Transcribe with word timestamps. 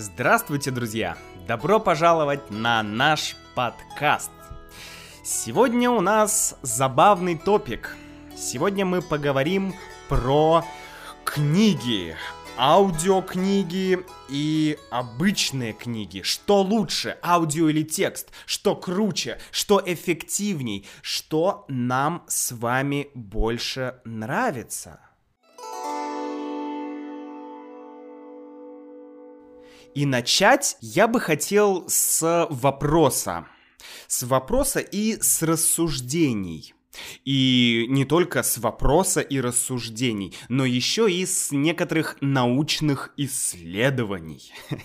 Здравствуйте, 0.00 0.70
друзья! 0.70 1.18
Добро 1.46 1.78
пожаловать 1.78 2.50
на 2.50 2.82
наш 2.82 3.36
подкаст. 3.54 4.30
Сегодня 5.22 5.90
у 5.90 6.00
нас 6.00 6.56
забавный 6.62 7.36
топик. 7.36 7.94
Сегодня 8.34 8.86
мы 8.86 9.02
поговорим 9.02 9.74
про 10.08 10.64
книги, 11.22 12.16
аудиокниги 12.56 13.98
и 14.30 14.78
обычные 14.90 15.74
книги. 15.74 16.22
Что 16.22 16.62
лучше, 16.62 17.18
аудио 17.22 17.68
или 17.68 17.82
текст? 17.82 18.30
Что 18.46 18.76
круче? 18.76 19.38
Что 19.50 19.82
эффективней? 19.84 20.88
Что 21.02 21.66
нам 21.68 22.24
с 22.26 22.52
вами 22.52 23.10
больше 23.14 23.96
нравится? 24.06 25.09
И 29.94 30.06
начать 30.06 30.76
я 30.80 31.08
бы 31.08 31.20
хотел 31.20 31.84
с 31.88 32.46
вопроса. 32.50 33.46
С 34.06 34.22
вопроса 34.22 34.80
и 34.80 35.20
с 35.20 35.42
рассуждений. 35.42 36.74
И 37.24 37.86
не 37.88 38.04
только 38.04 38.42
с 38.42 38.58
вопроса 38.58 39.20
и 39.20 39.40
рассуждений, 39.40 40.34
но 40.48 40.64
еще 40.64 41.10
и 41.10 41.24
с 41.24 41.52
некоторых 41.52 42.16
научных 42.20 43.12
исследований. 43.16 44.52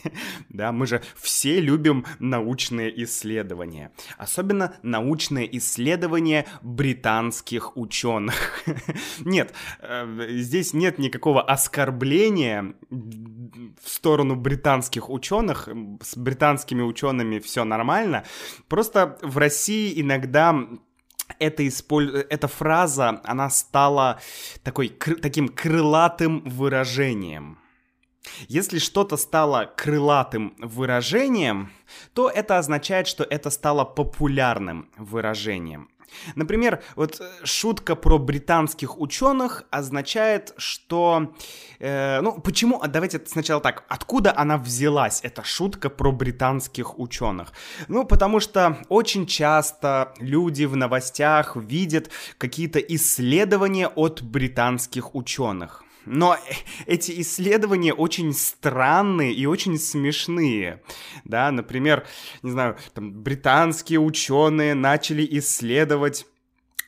Да, 0.50 0.72
мы 0.72 0.88
же 0.88 1.02
все 1.16 1.60
любим 1.60 2.06
научные 2.20 3.04
исследования. 3.04 3.92
Особенно 4.18 4.78
научные 4.84 5.58
исследования 5.58 6.46
британских 6.62 7.76
ученых. 7.76 8.64
Нет, 9.26 9.54
э, 9.80 10.28
здесь 10.30 10.74
нет 10.74 10.98
никакого 10.98 11.42
оскорбления 11.42 12.76
в 12.90 13.90
сторону 13.90 14.36
британских 14.36 15.10
ученых. 15.10 15.68
С 16.02 16.16
британскими 16.16 16.82
учеными 16.82 17.40
все 17.40 17.64
нормально. 17.66 18.24
Просто 18.68 19.18
в 19.22 19.38
России 19.38 20.00
иногда 20.00 20.56
эта, 21.40 21.68
исполь... 21.68 22.26
эта 22.30 22.48
фраза, 22.48 23.22
она 23.24 23.50
стала 23.50 24.20
такой, 24.64 24.90
кр... 24.90 25.20
таким 25.20 25.50
крылатым 25.50 26.42
выражением. 26.42 27.60
Если 28.48 28.80
что-то 28.80 29.18
стало 29.18 29.72
крылатым 29.78 30.56
выражением, 30.58 31.72
то 32.14 32.30
это 32.30 32.58
означает, 32.58 33.08
что 33.08 33.24
это 33.24 33.50
стало 33.50 33.86
популярным 33.86 34.90
выражением. 34.98 35.90
Например, 36.36 36.84
вот 36.96 37.20
э, 37.20 37.46
шутка 37.46 37.96
про 37.96 38.18
британских 38.18 39.00
ученых 39.00 39.64
означает, 39.70 40.54
что... 40.58 41.34
Э, 41.80 42.22
ну, 42.22 42.40
почему... 42.42 42.82
А 42.82 42.88
давайте 42.88 43.22
сначала 43.26 43.62
так. 43.62 43.84
Откуда 43.88 44.34
она 44.36 44.58
взялась, 44.58 45.22
эта 45.24 45.44
шутка 45.44 45.90
про 45.90 46.12
британских 46.12 47.00
ученых? 47.00 47.54
Ну, 47.88 48.06
потому 48.06 48.40
что 48.40 48.78
очень 48.90 49.26
часто 49.26 50.14
люди 50.20 50.66
в 50.66 50.76
новостях 50.76 51.56
видят 51.56 52.10
какие-то 52.38 52.80
исследования 52.80 53.88
от 53.88 54.22
британских 54.22 55.16
ученых. 55.16 55.85
Но 56.06 56.38
эти 56.86 57.22
исследования 57.22 57.94
очень 57.94 58.34
странные 58.34 59.34
и 59.34 59.46
очень 59.46 59.78
смешные. 59.78 60.82
Да, 61.24 61.52
например, 61.52 62.06
не 62.42 62.52
знаю, 62.52 62.78
там 62.94 63.12
британские 63.12 64.00
ученые 64.00 64.74
начали 64.76 65.28
исследовать 65.40 66.26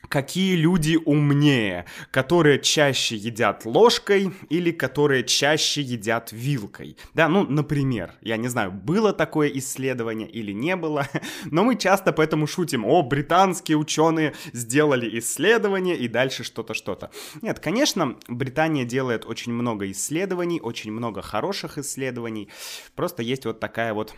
какие 0.08 0.56
люди 0.56 0.98
умнее, 1.04 1.84
которые 2.10 2.58
чаще 2.60 3.16
едят 3.16 3.64
ложкой 3.64 4.32
или 4.48 4.70
которые 4.70 5.24
чаще 5.24 5.82
едят 5.82 6.30
вилкой. 6.32 6.96
Да, 7.14 7.28
ну, 7.28 7.44
например, 7.44 8.12
я 8.22 8.36
не 8.36 8.48
знаю, 8.48 8.72
было 8.72 9.12
такое 9.12 9.48
исследование 9.48 10.28
или 10.28 10.52
не 10.52 10.76
было, 10.76 11.06
но 11.44 11.64
мы 11.64 11.76
часто 11.76 12.12
поэтому 12.12 12.46
шутим, 12.46 12.84
о, 12.84 13.02
британские 13.02 13.76
ученые 13.76 14.34
сделали 14.52 15.18
исследование 15.18 15.96
и 15.96 16.08
дальше 16.08 16.44
что-то, 16.44 16.74
что-то. 16.74 17.10
Нет, 17.42 17.60
конечно, 17.60 18.16
Британия 18.28 18.84
делает 18.84 19.24
очень 19.26 19.52
много 19.52 19.90
исследований, 19.90 20.60
очень 20.60 20.92
много 20.92 21.22
хороших 21.22 21.78
исследований, 21.78 22.48
просто 22.94 23.22
есть 23.22 23.44
вот 23.44 23.60
такая 23.60 23.94
вот 23.94 24.14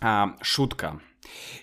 а, 0.00 0.36
шутка. 0.40 1.00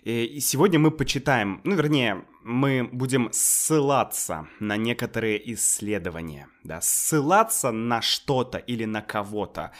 И 0.03 0.39
сегодня 0.41 0.79
мы 0.79 0.91
почитаем, 0.91 1.61
ну, 1.63 1.75
вернее, 1.75 2.23
мы 2.43 2.87
будем 2.91 3.29
ссылаться 3.31 4.47
на 4.59 4.75
некоторые 4.77 5.53
исследования, 5.53 6.47
да, 6.63 6.81
ссылаться 6.81 7.71
на 7.71 8.01
что-то 8.01 8.57
или 8.57 8.85
на 8.85 9.01
кого-то. 9.01 9.71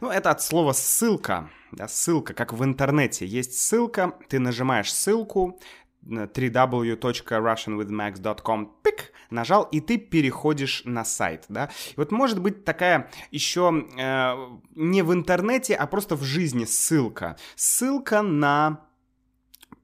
Ну, 0.00 0.10
это 0.10 0.30
от 0.30 0.42
слова 0.42 0.72
ссылка, 0.72 1.50
да, 1.72 1.88
ссылка, 1.88 2.34
как 2.34 2.52
в 2.52 2.62
интернете. 2.64 3.26
Есть 3.26 3.58
ссылка, 3.58 4.14
ты 4.28 4.38
нажимаешь 4.38 4.92
ссылку, 4.92 5.58
www.russianwithmax.com, 6.02 8.72
пик, 8.82 9.12
нажал, 9.30 9.64
и 9.64 9.80
ты 9.80 9.98
переходишь 9.98 10.82
на 10.84 11.04
сайт, 11.04 11.46
да. 11.48 11.70
И 11.90 11.94
вот 11.96 12.12
может 12.12 12.40
быть 12.40 12.64
такая 12.64 13.10
еще 13.30 13.86
э, 13.98 14.34
не 14.74 15.02
в 15.02 15.12
интернете, 15.12 15.74
а 15.74 15.86
просто 15.86 16.16
в 16.16 16.22
жизни 16.22 16.64
ссылка. 16.64 17.36
Ссылка 17.56 18.22
на 18.22 18.87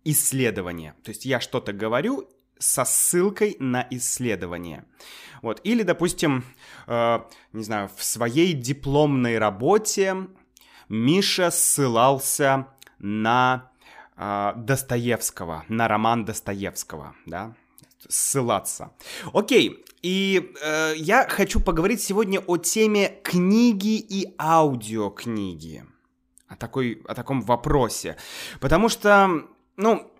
исследование. 0.04 0.94
То 1.03 1.10
есть 1.10 1.25
я 1.25 1.41
что-то 1.41 1.72
говорю 1.72 2.28
со 2.59 2.84
ссылкой 2.84 3.56
на 3.59 3.87
исследование. 3.91 4.84
Вот. 5.42 5.60
Или, 5.65 5.82
допустим, 5.82 6.44
э, 6.87 7.19
не 7.53 7.65
знаю, 7.65 7.91
в 7.94 8.03
своей 8.03 8.53
дипломной 8.53 9.38
работе 9.38 10.28
Миша 10.88 11.50
ссылался 11.50 12.69
на 12.98 13.70
э, 14.16 14.53
Достоевского, 14.56 15.65
на 15.69 15.88
роман 15.88 16.25
Достоевского, 16.25 17.15
да, 17.26 17.54
ссылаться. 18.09 18.92
Окей, 19.32 19.84
и 20.03 20.53
э, 20.62 20.94
я 20.97 21.26
хочу 21.28 21.60
поговорить 21.60 22.03
сегодня 22.03 22.41
о 22.41 22.56
теме 22.56 23.19
книги 23.22 23.97
и 23.98 24.34
аудиокниги. 24.38 25.84
О, 26.48 26.56
такой, 26.56 27.03
о 27.06 27.15
таком 27.15 27.41
вопросе. 27.42 28.16
Потому 28.60 28.88
что 28.88 29.47
ну, 29.76 30.10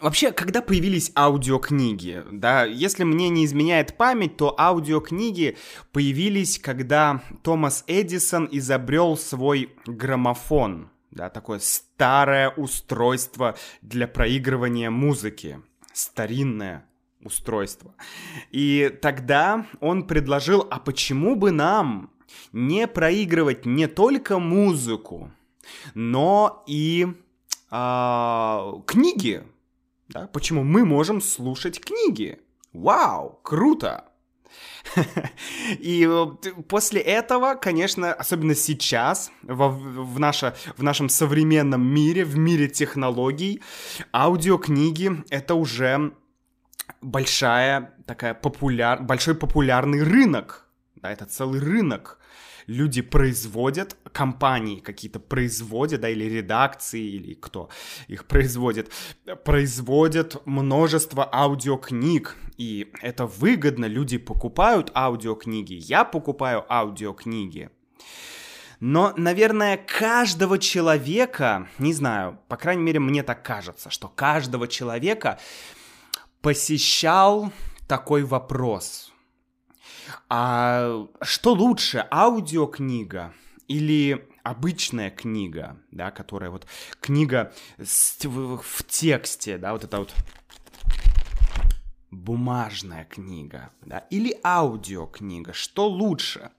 Вообще, 0.00 0.32
когда 0.32 0.60
появились 0.60 1.12
аудиокниги, 1.14 2.24
да, 2.32 2.64
если 2.64 3.04
мне 3.04 3.28
не 3.28 3.44
изменяет 3.44 3.96
память, 3.96 4.36
то 4.36 4.58
аудиокниги 4.58 5.56
появились, 5.92 6.58
когда 6.58 7.22
Томас 7.44 7.84
Эдисон 7.86 8.48
изобрел 8.50 9.16
свой 9.16 9.72
граммофон, 9.86 10.90
да, 11.12 11.30
такое 11.30 11.60
старое 11.60 12.50
устройство 12.50 13.56
для 13.82 14.08
проигрывания 14.08 14.90
музыки, 14.90 15.62
старинное 15.92 16.86
устройство. 17.22 17.94
И 18.50 18.92
тогда 19.00 19.66
он 19.80 20.08
предложил, 20.08 20.66
а 20.70 20.80
почему 20.80 21.36
бы 21.36 21.52
нам 21.52 22.10
не 22.52 22.88
проигрывать 22.88 23.64
не 23.64 23.86
только 23.86 24.40
музыку, 24.40 25.30
но 25.94 26.64
и 26.66 27.14
а, 27.76 28.72
книги. 28.86 29.42
Да? 30.08 30.28
Почему 30.28 30.62
мы 30.62 30.84
можем 30.84 31.20
слушать 31.20 31.80
книги? 31.80 32.38
Вау, 32.72 33.40
круто! 33.42 34.04
И 35.80 36.08
после 36.68 37.00
этого, 37.00 37.56
конечно, 37.56 38.12
особенно 38.12 38.54
сейчас, 38.54 39.32
в, 39.42 39.68
в, 39.70 40.20
наше, 40.20 40.54
в 40.76 40.84
нашем 40.84 41.08
современном 41.08 41.84
мире, 41.84 42.24
в 42.24 42.38
мире 42.38 42.68
технологий, 42.68 43.60
аудиокниги— 44.12 45.24
это 45.30 45.56
уже 45.56 46.12
большая 47.00 47.92
такая 48.06 48.34
популяр... 48.34 49.02
большой 49.02 49.34
популярный 49.34 50.04
рынок. 50.04 50.68
Да, 50.94 51.10
это 51.10 51.26
целый 51.26 51.58
рынок 51.58 52.20
люди 52.66 53.02
производят, 53.02 53.96
компании 54.12 54.80
какие-то 54.80 55.20
производят, 55.20 56.00
да, 56.00 56.08
или 56.08 56.24
редакции, 56.24 57.02
или 57.02 57.34
кто 57.34 57.68
их 58.08 58.26
производит, 58.26 58.90
производят 59.44 60.44
множество 60.46 61.28
аудиокниг, 61.32 62.36
и 62.56 62.92
это 63.02 63.26
выгодно, 63.26 63.86
люди 63.86 64.18
покупают 64.18 64.90
аудиокниги, 64.94 65.74
я 65.74 66.04
покупаю 66.04 66.64
аудиокниги. 66.72 67.70
Но, 68.80 69.14
наверное, 69.16 69.76
каждого 69.76 70.58
человека, 70.58 71.68
не 71.78 71.92
знаю, 71.92 72.38
по 72.48 72.56
крайней 72.56 72.82
мере, 72.82 73.00
мне 73.00 73.22
так 73.22 73.42
кажется, 73.42 73.88
что 73.90 74.08
каждого 74.08 74.68
человека 74.68 75.38
посещал 76.42 77.50
такой 77.88 78.24
вопрос. 78.24 79.03
А 80.28 81.06
что 81.22 81.52
лучше, 81.52 82.06
аудиокнига 82.10 83.32
или 83.68 84.28
обычная 84.42 85.10
книга, 85.10 85.76
да, 85.90 86.10
которая 86.10 86.50
вот 86.50 86.66
книга 87.00 87.52
в, 87.78 88.58
в 88.58 88.84
тексте, 88.84 89.58
да, 89.58 89.72
вот 89.72 89.84
это 89.84 89.98
вот 89.98 90.14
бумажная 92.10 93.04
книга, 93.04 93.70
да, 93.82 93.98
или 94.10 94.38
аудиокнига, 94.44 95.52
что 95.52 95.88
лучше? 95.88 96.50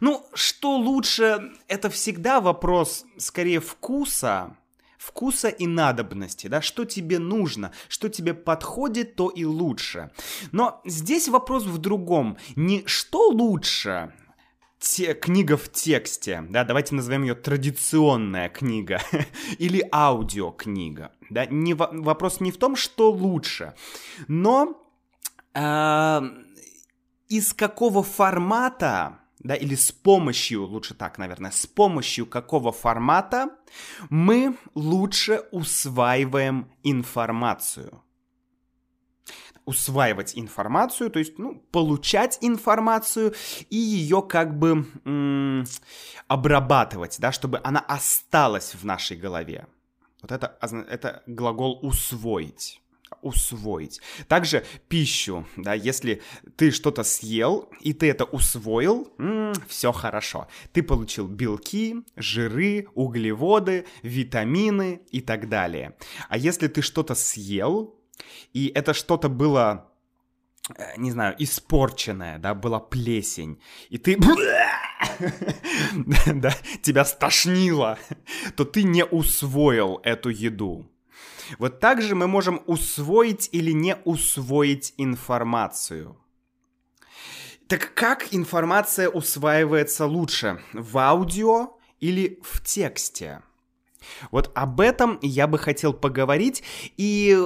Ну, 0.00 0.26
что 0.34 0.76
лучше, 0.76 1.52
это 1.68 1.90
всегда 1.90 2.40
вопрос 2.40 3.04
скорее 3.18 3.60
вкуса, 3.60 4.56
вкуса 5.04 5.48
и 5.48 5.66
надобности, 5.66 6.46
да, 6.46 6.62
что 6.62 6.84
тебе 6.84 7.18
нужно, 7.18 7.72
что 7.88 8.08
тебе 8.08 8.32
подходит, 8.32 9.16
то 9.16 9.28
и 9.28 9.44
лучше. 9.44 10.10
Но 10.52 10.80
здесь 10.84 11.28
вопрос 11.28 11.64
в 11.64 11.78
другом, 11.78 12.38
не 12.56 12.84
что 12.86 13.28
лучше, 13.28 14.14
те, 14.78 15.14
книга 15.14 15.56
в 15.56 15.70
тексте, 15.70 16.44
да, 16.48 16.64
давайте 16.64 16.94
назовем 16.94 17.22
ее 17.22 17.34
традиционная 17.34 18.48
книга 18.48 19.00
или 19.58 19.86
аудиокнига, 19.92 21.12
да, 21.30 21.46
не, 21.46 21.74
вопрос 21.74 22.40
не 22.40 22.50
в 22.50 22.56
том, 22.56 22.74
что 22.74 23.10
лучше, 23.10 23.74
но 24.26 24.80
э, 25.54 26.20
из 27.28 27.52
какого 27.52 28.02
формата, 28.02 29.18
да, 29.44 29.54
или 29.54 29.74
с 29.74 29.92
помощью, 29.92 30.64
лучше 30.66 30.94
так, 30.94 31.18
наверное, 31.18 31.50
с 31.50 31.66
помощью 31.66 32.26
какого 32.26 32.72
формата 32.72 33.50
мы 34.10 34.56
лучше 34.74 35.42
усваиваем 35.52 36.72
информацию 36.82 38.00
усваивать 39.66 40.36
информацию, 40.36 41.10
то 41.10 41.18
есть, 41.18 41.38
ну, 41.38 41.54
получать 41.72 42.36
информацию 42.42 43.34
и 43.70 43.76
ее 43.76 44.20
как 44.20 44.58
бы 44.58 44.86
м- 45.06 45.64
обрабатывать, 46.28 47.16
да, 47.18 47.32
чтобы 47.32 47.62
она 47.64 47.80
осталась 47.80 48.74
в 48.74 48.84
нашей 48.84 49.16
голове. 49.16 49.66
Вот 50.20 50.32
это, 50.32 50.58
это 50.60 51.22
глагол 51.26 51.78
усвоить 51.80 52.82
усвоить. 53.22 54.00
Также 54.28 54.64
пищу, 54.88 55.46
да, 55.56 55.74
если 55.74 56.22
ты 56.56 56.70
что-то 56.70 57.02
съел 57.02 57.70
и 57.80 57.92
ты 57.92 58.10
это 58.10 58.24
усвоил, 58.24 59.12
м-м, 59.18 59.54
все 59.68 59.92
хорошо. 59.92 60.48
Ты 60.72 60.82
получил 60.82 61.26
белки, 61.26 61.96
жиры, 62.16 62.88
углеводы, 62.94 63.86
витамины 64.02 65.02
и 65.10 65.20
так 65.20 65.48
далее. 65.48 65.96
А 66.28 66.36
если 66.36 66.68
ты 66.68 66.82
что-то 66.82 67.14
съел, 67.14 67.94
и 68.52 68.70
это 68.74 68.94
что-то 68.94 69.28
было, 69.28 69.90
э, 70.76 70.96
не 70.96 71.10
знаю, 71.10 71.34
испорченное, 71.38 72.38
да, 72.38 72.54
была 72.54 72.80
плесень, 72.80 73.60
и 73.88 73.98
ты... 73.98 74.16
да, 76.34 76.54
тебя 76.82 77.04
стошнило, 77.04 77.98
то 78.56 78.64
ты 78.64 78.82
не 78.82 79.04
усвоил 79.04 80.00
эту 80.02 80.30
еду. 80.30 80.90
Вот 81.58 81.80
так 81.80 82.02
же 82.02 82.14
мы 82.14 82.26
можем 82.26 82.62
усвоить 82.66 83.48
или 83.52 83.72
не 83.72 83.96
усвоить 84.04 84.94
информацию. 84.96 86.16
Так 87.66 87.94
как 87.94 88.34
информация 88.34 89.08
усваивается 89.08 90.06
лучше? 90.06 90.60
В 90.72 90.98
аудио 90.98 91.78
или 92.00 92.38
в 92.42 92.62
тексте? 92.62 93.42
Вот 94.30 94.50
об 94.54 94.80
этом 94.80 95.18
я 95.22 95.46
бы 95.46 95.58
хотел 95.58 95.94
поговорить. 95.94 96.62
И, 96.96 97.38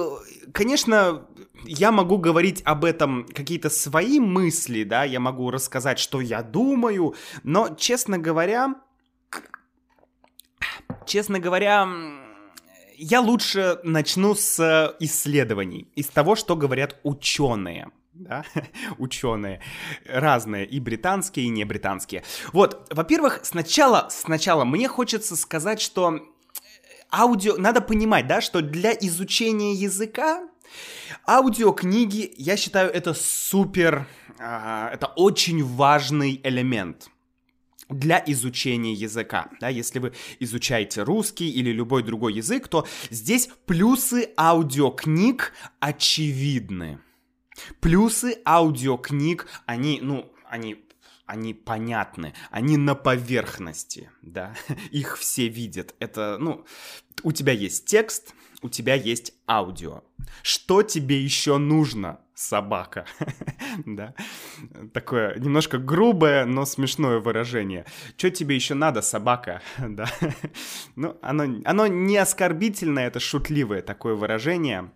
конечно, 0.51 1.25
я 1.63 1.91
могу 1.91 2.17
говорить 2.17 2.61
об 2.65 2.85
этом 2.85 3.25
какие-то 3.33 3.69
свои 3.69 4.19
мысли, 4.19 4.83
да, 4.83 5.03
я 5.03 5.19
могу 5.19 5.51
рассказать, 5.51 5.99
что 5.99 6.19
я 6.21 6.43
думаю, 6.43 7.15
но, 7.43 7.73
честно 7.75 8.17
говоря, 8.17 8.75
честно 11.05 11.39
говоря, 11.39 11.87
я 12.99 13.21
лучше 13.21 13.79
начну 13.83 14.35
с 14.35 14.95
исследований, 14.99 15.87
из 15.95 16.07
того, 16.07 16.35
что 16.35 16.55
говорят 16.55 16.97
ученые 17.03 17.89
да, 18.19 18.43
ученые, 18.97 19.61
разные, 20.05 20.65
и 20.65 20.79
британские, 20.79 21.45
и 21.45 21.49
не 21.49 21.63
британские. 21.63 22.23
Вот, 22.51 22.87
во-первых, 22.91 23.39
сначала, 23.43 24.07
сначала 24.11 24.65
мне 24.65 24.87
хочется 24.87 25.35
сказать, 25.35 25.79
что 25.79 26.19
аудио... 27.11 27.55
Надо 27.57 27.81
понимать, 27.81 28.27
да, 28.27 28.41
что 28.41 28.61
для 28.61 28.91
изучения 28.91 29.73
языка 29.73 30.47
аудиокниги, 31.27 32.33
я 32.37 32.57
считаю, 32.57 32.91
это 32.91 33.13
супер... 33.13 34.05
А, 34.37 34.89
это 34.93 35.07
очень 35.07 35.63
важный 35.63 36.39
элемент 36.43 37.09
для 37.89 38.23
изучения 38.27 38.93
языка. 38.93 39.49
Да, 39.59 39.69
если 39.69 39.99
вы 39.99 40.13
изучаете 40.39 41.03
русский 41.03 41.49
или 41.49 41.71
любой 41.71 42.03
другой 42.03 42.33
язык, 42.35 42.67
то 42.67 42.87
здесь 43.09 43.49
плюсы 43.65 44.29
аудиокниг 44.37 45.53
очевидны. 45.79 46.99
Плюсы 47.81 48.39
аудиокниг, 48.45 49.47
они, 49.65 49.99
ну, 50.01 50.31
они 50.47 50.85
они 51.25 51.53
понятны, 51.53 52.33
они 52.49 52.75
на 52.75 52.95
поверхности, 52.95 54.09
да, 54.23 54.55
их 54.91 55.15
все 55.19 55.47
видят. 55.47 55.93
Это, 55.99 56.37
ну, 56.39 56.65
у 57.21 57.31
тебя 57.31 57.53
есть 57.53 57.85
текст, 57.85 58.33
у 58.61 58.69
тебя 58.69 58.95
есть 58.95 59.33
аудио. 59.47 60.03
Что 60.43 60.83
тебе 60.83 61.19
еще 61.19 61.57
нужно, 61.57 62.19
собака? 62.33 63.05
да, 63.85 64.13
такое 64.93 65.37
немножко 65.39 65.77
грубое, 65.77 66.45
но 66.45 66.65
смешное 66.65 67.19
выражение. 67.19 67.85
Что 68.17 68.29
тебе 68.29 68.55
еще 68.55 68.73
надо, 68.73 69.01
собака? 69.01 69.61
да, 69.77 70.07
ну, 70.95 71.17
оно, 71.21 71.61
оно 71.65 71.87
не 71.87 72.17
оскорбительное, 72.17 73.07
это 73.07 73.19
шутливое 73.19 73.81
такое 73.81 74.15
выражение. 74.15 74.91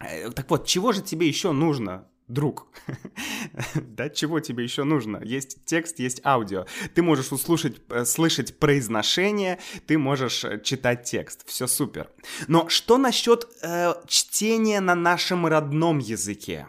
Э, 0.00 0.30
так 0.30 0.50
вот, 0.50 0.66
чего 0.66 0.92
же 0.92 1.02
тебе 1.02 1.28
еще 1.28 1.52
нужно, 1.52 2.06
друг, 2.28 2.66
да, 3.74 4.08
чего 4.08 4.40
тебе 4.40 4.64
еще 4.64 4.84
нужно? 4.84 5.20
Есть 5.22 5.64
текст, 5.64 5.98
есть 5.98 6.20
аудио. 6.24 6.66
Ты 6.94 7.02
можешь 7.02 7.32
услышать, 7.32 7.80
э, 7.88 8.04
слышать 8.04 8.58
произношение, 8.58 9.58
ты 9.86 9.96
можешь 9.98 10.44
э, 10.44 10.60
читать 10.62 11.04
текст. 11.04 11.46
Все 11.46 11.66
супер. 11.66 12.10
Но 12.48 12.68
что 12.68 12.98
насчет 12.98 13.48
э, 13.62 13.94
чтения 14.06 14.80
на 14.80 14.94
нашем 14.94 15.46
родном 15.46 15.98
языке? 15.98 16.66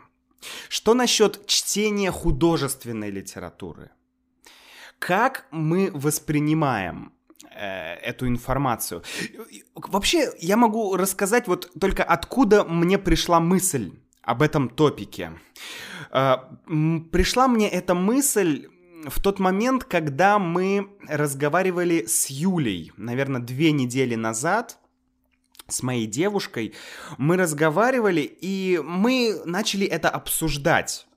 Что 0.70 0.94
насчет 0.94 1.46
чтения 1.48 2.12
художественной 2.12 3.10
литературы? 3.10 3.90
Как 5.00 5.46
мы 5.52 5.92
воспринимаем 5.94 7.14
э, 7.52 7.96
эту 7.96 8.28
информацию? 8.28 9.04
Вообще, 9.76 10.32
я 10.40 10.58
могу 10.58 10.96
рассказать 10.96 11.48
вот 11.48 11.72
только 11.80 12.04
откуда 12.04 12.64
мне 12.64 12.98
пришла 12.98 13.40
мысль 13.40 13.92
об 14.28 14.42
этом 14.42 14.68
топике. 14.68 15.32
А, 16.12 16.50
пришла 17.12 17.48
мне 17.48 17.70
эта 17.70 17.96
мысль 17.96 18.68
в 19.06 19.22
тот 19.22 19.40
момент, 19.40 19.86
когда 19.86 20.38
мы 20.38 20.90
разговаривали 21.08 22.06
с 22.06 22.30
Юлей, 22.30 22.92
наверное, 22.98 23.40
две 23.40 23.72
недели 23.72 24.16
назад, 24.16 24.80
с 25.70 25.82
моей 25.82 26.08
девушкой, 26.08 26.74
мы 27.18 27.38
разговаривали, 27.38 28.22
и 28.22 28.82
мы 28.84 29.42
начали 29.46 29.88
это 29.88 30.10
обсуждать. 30.10 31.08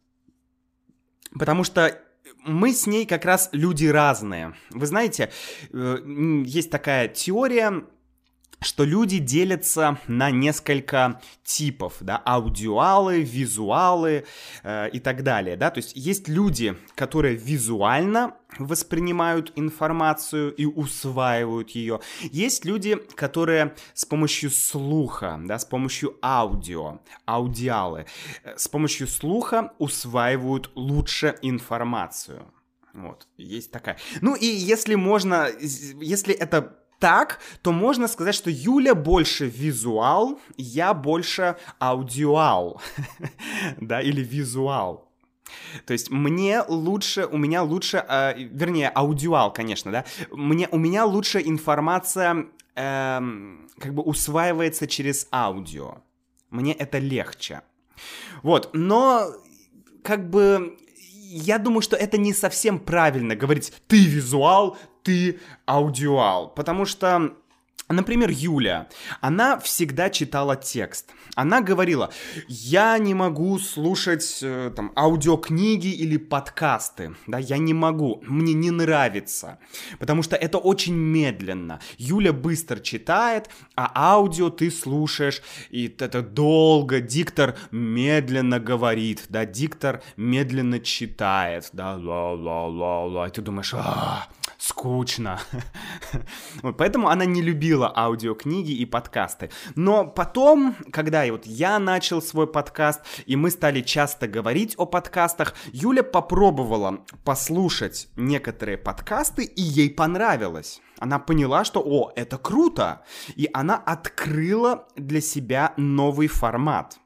Потому 1.37 1.64
что 1.64 2.00
мы 2.45 2.73
с 2.73 2.87
ней 2.87 3.07
как 3.07 3.25
раз 3.25 3.49
люди 3.50 3.87
разные. 3.87 4.55
Вы 4.71 4.87
знаете, 4.87 5.33
э, 5.73 5.99
есть 6.45 6.71
такая 6.71 7.09
теория, 7.09 7.85
что 8.62 8.85
люди 8.85 9.19
делятся 9.19 9.99
на 10.07 10.31
несколько 10.31 11.21
типов, 11.45 11.97
да, 12.00 12.21
аудиалы, 12.25 13.23
визуалы 13.23 14.26
э, 14.62 14.90
и 14.90 15.00
так 15.00 15.23
далее, 15.23 15.57
да, 15.57 15.71
то 15.71 15.79
есть 15.79 15.93
есть 15.97 16.29
люди, 16.29 16.76
которые 16.95 17.37
визуально 17.37 18.35
воспринимают 18.59 19.52
информацию 19.57 20.52
и 20.55 20.67
усваивают 20.67 21.71
ее, 21.71 22.00
есть 22.23 22.64
люди, 22.64 22.97
которые 23.14 23.75
с 23.95 24.05
помощью 24.05 24.50
слуха, 24.50 25.40
да, 25.43 25.59
с 25.59 25.64
помощью 25.64 26.19
аудио, 26.23 27.00
аудиалы, 27.25 28.07
э, 28.45 28.57
с 28.57 28.69
помощью 28.69 29.07
слуха 29.07 29.73
усваивают 29.79 30.71
лучше 30.75 31.38
информацию. 31.40 32.52
Вот, 32.93 33.29
есть 33.37 33.71
такая. 33.71 33.99
Ну 34.21 34.35
и 34.35 34.47
если 34.47 34.97
можно, 34.97 35.49
если 36.00 36.35
это 36.35 36.80
так, 37.00 37.40
то 37.62 37.73
можно 37.73 38.07
сказать, 38.07 38.35
что 38.35 38.50
Юля 38.50 38.95
больше 38.95 39.47
визуал, 39.47 40.38
я 40.57 40.95
больше 40.95 41.57
аудиал, 41.80 42.80
да, 43.80 44.00
или 44.00 44.23
визуал. 44.23 45.09
То 45.87 45.92
есть 45.92 46.11
мне 46.11 46.62
лучше, 46.69 47.26
у 47.26 47.37
меня 47.37 47.62
лучше, 47.62 48.04
э, 48.09 48.35
вернее, 48.38 48.90
аудиал, 48.95 49.52
конечно, 49.52 49.90
да, 49.90 50.04
мне, 50.30 50.69
у 50.71 50.78
меня 50.78 51.04
лучше 51.04 51.40
информация 51.45 52.47
э, 52.76 53.21
как 53.78 53.95
бы 53.95 54.02
усваивается 54.02 54.87
через 54.87 55.26
аудио. 55.33 56.02
Мне 56.50 56.75
это 56.75 56.99
легче. 56.99 57.62
Вот, 58.42 58.71
но 58.73 59.33
как 60.02 60.30
бы 60.30 60.76
я 61.31 61.59
думаю, 61.59 61.81
что 61.81 61.97
это 61.97 62.19
не 62.19 62.35
совсем 62.35 62.79
правильно 62.79 63.37
говорить 63.37 63.73
«ты 63.87 64.05
визуал, 64.05 64.77
ты 65.03 65.39
аудиал», 65.67 66.53
потому 66.55 66.85
что 66.85 67.35
Например, 67.89 68.31
Юля, 68.31 68.89
она 69.21 69.59
всегда 69.59 70.11
читала 70.11 70.55
текст. 70.55 71.11
Она 71.35 71.61
говорила, 71.61 72.11
я 72.49 72.99
не 72.99 73.15
могу 73.15 73.59
слушать 73.59 74.41
э, 74.43 74.73
там 74.75 74.93
аудиокниги 74.97 75.89
или 75.89 76.17
подкасты, 76.17 77.15
да, 77.27 77.39
я 77.39 77.59
не 77.59 77.75
могу, 77.75 78.23
мне 78.27 78.53
не 78.53 78.71
нравится, 78.71 79.59
потому 79.99 80.23
что 80.23 80.37
это 80.37 80.59
очень 80.59 80.95
медленно. 80.95 81.81
Юля 81.99 82.33
быстро 82.33 82.81
читает, 82.81 83.49
а 83.77 83.91
аудио 83.95 84.51
ты 84.51 84.71
слушаешь, 84.71 85.43
и 85.71 85.95
это 85.99 86.23
долго, 86.23 87.01
диктор 87.01 87.57
медленно 87.71 88.59
говорит, 88.59 89.25
да, 89.29 89.47
диктор 89.47 90.03
медленно 90.17 90.81
читает, 90.81 91.71
да, 91.73 91.97
ла-ла-ла-ла, 91.97 93.29
и 93.29 93.31
ты 93.31 93.43
думаешь, 93.43 93.73
а, 93.75 94.27
скучно. 94.61 95.40
поэтому 96.76 97.09
она 97.09 97.25
не 97.25 97.43
любила 97.43 97.93
аудиокниги 97.97 98.73
и 98.73 98.85
подкасты. 98.85 99.50
Но 99.75 100.07
потом, 100.07 100.76
когда 100.93 101.25
вот 101.33 101.47
я 101.47 101.79
начал 101.79 102.21
свой 102.21 102.47
подкаст, 102.47 103.00
и 103.25 103.37
мы 103.37 103.50
стали 103.50 103.81
часто 103.81 104.29
говорить 104.29 104.75
о 104.76 104.85
подкастах, 104.85 105.55
Юля 105.73 106.02
попробовала 106.02 107.05
послушать 107.25 108.09
некоторые 108.17 108.76
подкасты, 108.76 109.45
и 109.45 109.62
ей 109.62 109.90
понравилось. 109.90 110.83
Она 110.99 111.19
поняла, 111.19 111.64
что, 111.64 111.81
о, 111.81 112.12
это 112.14 112.37
круто, 112.37 113.02
и 113.35 113.49
она 113.55 113.76
открыла 113.76 114.87
для 114.95 115.23
себя 115.23 115.73
новый 115.79 116.29
формат. 116.29 116.99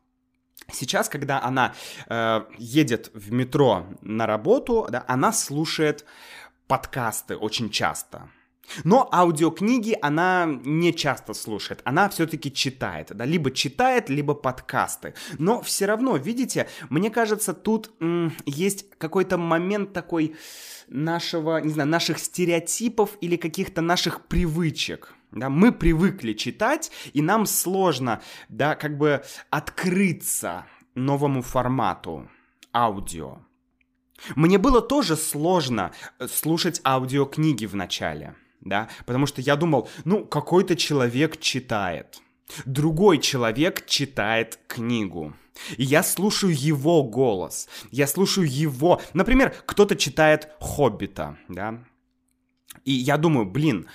Сейчас, 0.72 1.08
когда 1.08 1.42
она 1.42 1.74
э, 2.08 2.44
едет 2.58 3.10
в 3.14 3.32
метро 3.32 3.86
на 4.00 4.26
работу, 4.26 4.86
да, 4.90 5.04
она 5.06 5.32
слушает 5.32 6.04
подкасты 6.66 7.36
очень 7.36 7.70
часто. 7.70 8.28
Но 8.82 9.08
аудиокниги 9.12 9.96
она 10.00 10.46
не 10.46 10.94
часто 10.94 11.34
слушает, 11.34 11.80
она 11.84 12.08
все-таки 12.08 12.52
читает, 12.52 13.10
да, 13.14 13.24
либо 13.24 13.50
читает, 13.50 14.08
либо 14.08 14.34
подкасты. 14.34 15.14
Но 15.38 15.60
все 15.62 15.86
равно, 15.86 16.16
видите, 16.16 16.68
мне 16.90 17.10
кажется, 17.10 17.52
тут 17.52 17.92
м, 18.00 18.32
есть 18.46 18.90
какой-то 18.98 19.36
момент 19.38 19.92
такой 19.92 20.36
нашего, 20.88 21.58
не 21.58 21.70
знаю, 21.70 21.88
наших 21.88 22.18
стереотипов 22.18 23.16
или 23.20 23.36
каких-то 23.36 23.80
наших 23.80 24.26
привычек. 24.26 25.14
Да, 25.30 25.50
мы 25.50 25.72
привыкли 25.72 26.32
читать, 26.32 26.92
и 27.12 27.20
нам 27.20 27.44
сложно, 27.46 28.22
да, 28.48 28.76
как 28.76 28.96
бы 28.96 29.24
открыться 29.50 30.64
новому 30.94 31.42
формату 31.42 32.30
аудио. 32.72 33.38
Мне 34.36 34.58
было 34.58 34.80
тоже 34.80 35.16
сложно 35.16 35.92
э, 36.18 36.28
слушать 36.28 36.80
аудиокниги 36.84 37.66
в 37.66 37.74
начале, 37.74 38.34
да, 38.60 38.88
потому 39.06 39.26
что 39.26 39.40
я 39.40 39.56
думал, 39.56 39.88
ну, 40.04 40.24
какой-то 40.24 40.76
человек 40.76 41.40
читает, 41.40 42.20
другой 42.64 43.18
человек 43.18 43.86
читает 43.86 44.58
книгу. 44.66 45.34
И 45.76 45.84
я 45.84 46.02
слушаю 46.02 46.52
его 46.52 47.04
голос, 47.04 47.68
я 47.92 48.08
слушаю 48.08 48.50
его... 48.50 49.00
Например, 49.12 49.54
кто-то 49.66 49.94
читает 49.94 50.48
«Хоббита», 50.58 51.38
да, 51.48 51.84
и 52.84 52.92
я 52.92 53.16
думаю, 53.16 53.46
блин, 53.46 53.86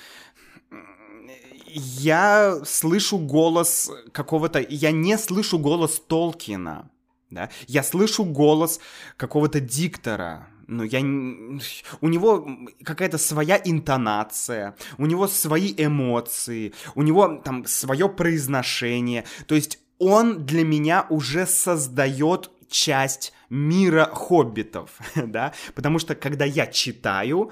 я 1.68 2.62
слышу 2.66 3.18
голос 3.18 3.92
какого-то... 4.12 4.60
Я 4.68 4.92
не 4.92 5.18
слышу 5.18 5.60
голос 5.60 6.02
Толкина 6.08 6.90
да, 7.30 7.50
я 7.68 7.84
слышу 7.84 8.24
голос 8.24 8.80
какого-то 9.18 9.60
диктора, 9.60 10.48
но 10.68 10.84
я... 10.84 11.00
У 11.00 12.08
него 12.08 12.48
какая-то 12.84 13.18
своя 13.18 13.60
интонация, 13.64 14.76
у 14.98 15.06
него 15.06 15.28
свои 15.28 15.74
эмоции, 15.78 16.74
у 16.96 17.02
него 17.02 17.42
там 17.44 17.66
свое 17.66 18.10
произношение, 18.10 19.26
то 19.48 19.56
есть 19.56 19.80
он 19.98 20.46
для 20.46 20.64
меня 20.64 21.06
уже 21.10 21.46
создает 21.46 22.52
часть 22.70 23.34
мира 23.50 24.10
хоббитов, 24.14 24.92
да, 25.16 25.54
потому 25.76 26.00
что 26.00 26.16
когда 26.16 26.46
я 26.46 26.68
читаю, 26.68 27.52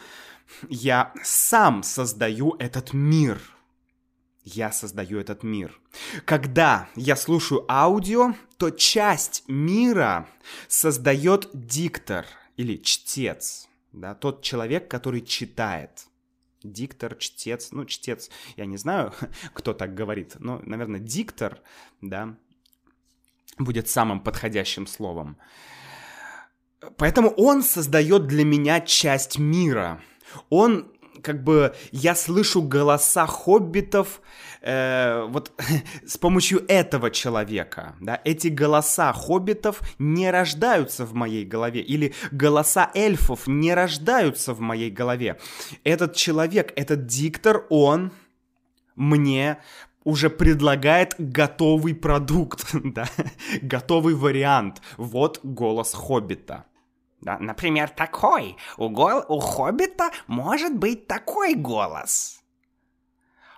я 0.70 1.12
сам 1.24 1.84
создаю 1.84 2.56
этот 2.60 2.94
мир— 2.94 3.40
я 4.48 4.72
создаю 4.72 5.20
этот 5.20 5.44
мир. 5.44 5.80
Когда 6.26 6.88
я 6.96 7.16
слушаю 7.16 7.66
аудио, 7.70 8.34
то 8.58 8.70
часть 8.70 9.44
мира 9.48 10.30
создает 10.68 11.50
диктор 11.54 12.26
или 12.56 12.78
чтец, 12.78 13.68
да, 13.92 14.16
тот 14.16 14.42
человек, 14.42 14.90
который 14.90 15.22
читает. 15.22 16.08
Диктор, 16.64 17.16
чтец, 17.16 17.72
ну, 17.72 17.86
чтец, 17.86 18.30
я 18.56 18.66
не 18.66 18.78
знаю, 18.78 19.14
кто 19.54 19.74
так 19.74 19.94
говорит, 19.94 20.36
но, 20.40 20.62
наверное, 20.64 21.00
диктор, 21.00 21.62
да, 22.02 22.36
будет 23.60 23.90
самым 23.90 24.22
подходящим 24.22 24.88
словом. 24.88 25.38
Поэтому 26.96 27.30
он 27.32 27.64
создает 27.64 28.28
для 28.28 28.46
меня 28.46 28.80
часть 28.80 29.40
мира. 29.40 30.02
Он 30.50 30.92
как 31.22 31.44
бы 31.44 31.76
я 31.92 32.16
слышу 32.16 32.62
голоса 32.62 33.26
хоббитов 33.26 34.22
э, 34.62 35.26
вот 35.30 35.52
с 36.06 36.18
помощью 36.18 36.64
этого 36.68 37.12
человека, 37.12 37.96
да, 38.02 38.22
эти 38.24 38.48
голоса 38.48 39.14
хоббитов 39.14 39.82
не 40.00 40.32
рождаются 40.32 41.06
в 41.06 41.14
моей 41.14 41.46
голове, 41.46 41.82
или 41.82 42.14
голоса 42.32 42.92
эльфов 42.94 43.48
не 43.48 43.74
рождаются 43.74 44.54
в 44.54 44.60
моей 44.60 44.92
голове. 44.92 45.38
Этот 45.84 46.16
человек, 46.16 46.74
этот 46.76 47.06
диктор, 47.06 47.66
он 47.70 48.12
мне 48.96 49.58
уже 50.08 50.30
предлагает 50.30 51.16
готовый 51.18 51.94
продукт, 51.94 52.66
да, 52.74 53.08
готовый 53.62 54.16
вариант. 54.16 54.82
Вот 54.96 55.42
голос 55.44 55.94
хоббита. 55.94 56.66
Да, 57.22 57.38
например, 57.40 57.90
такой. 57.90 58.58
У, 58.78 58.90
гол... 58.90 59.24
у 59.28 59.40
Хоббита 59.40 60.12
может 60.28 60.78
быть 60.78 61.08
такой 61.08 61.56
голос. 61.56 62.44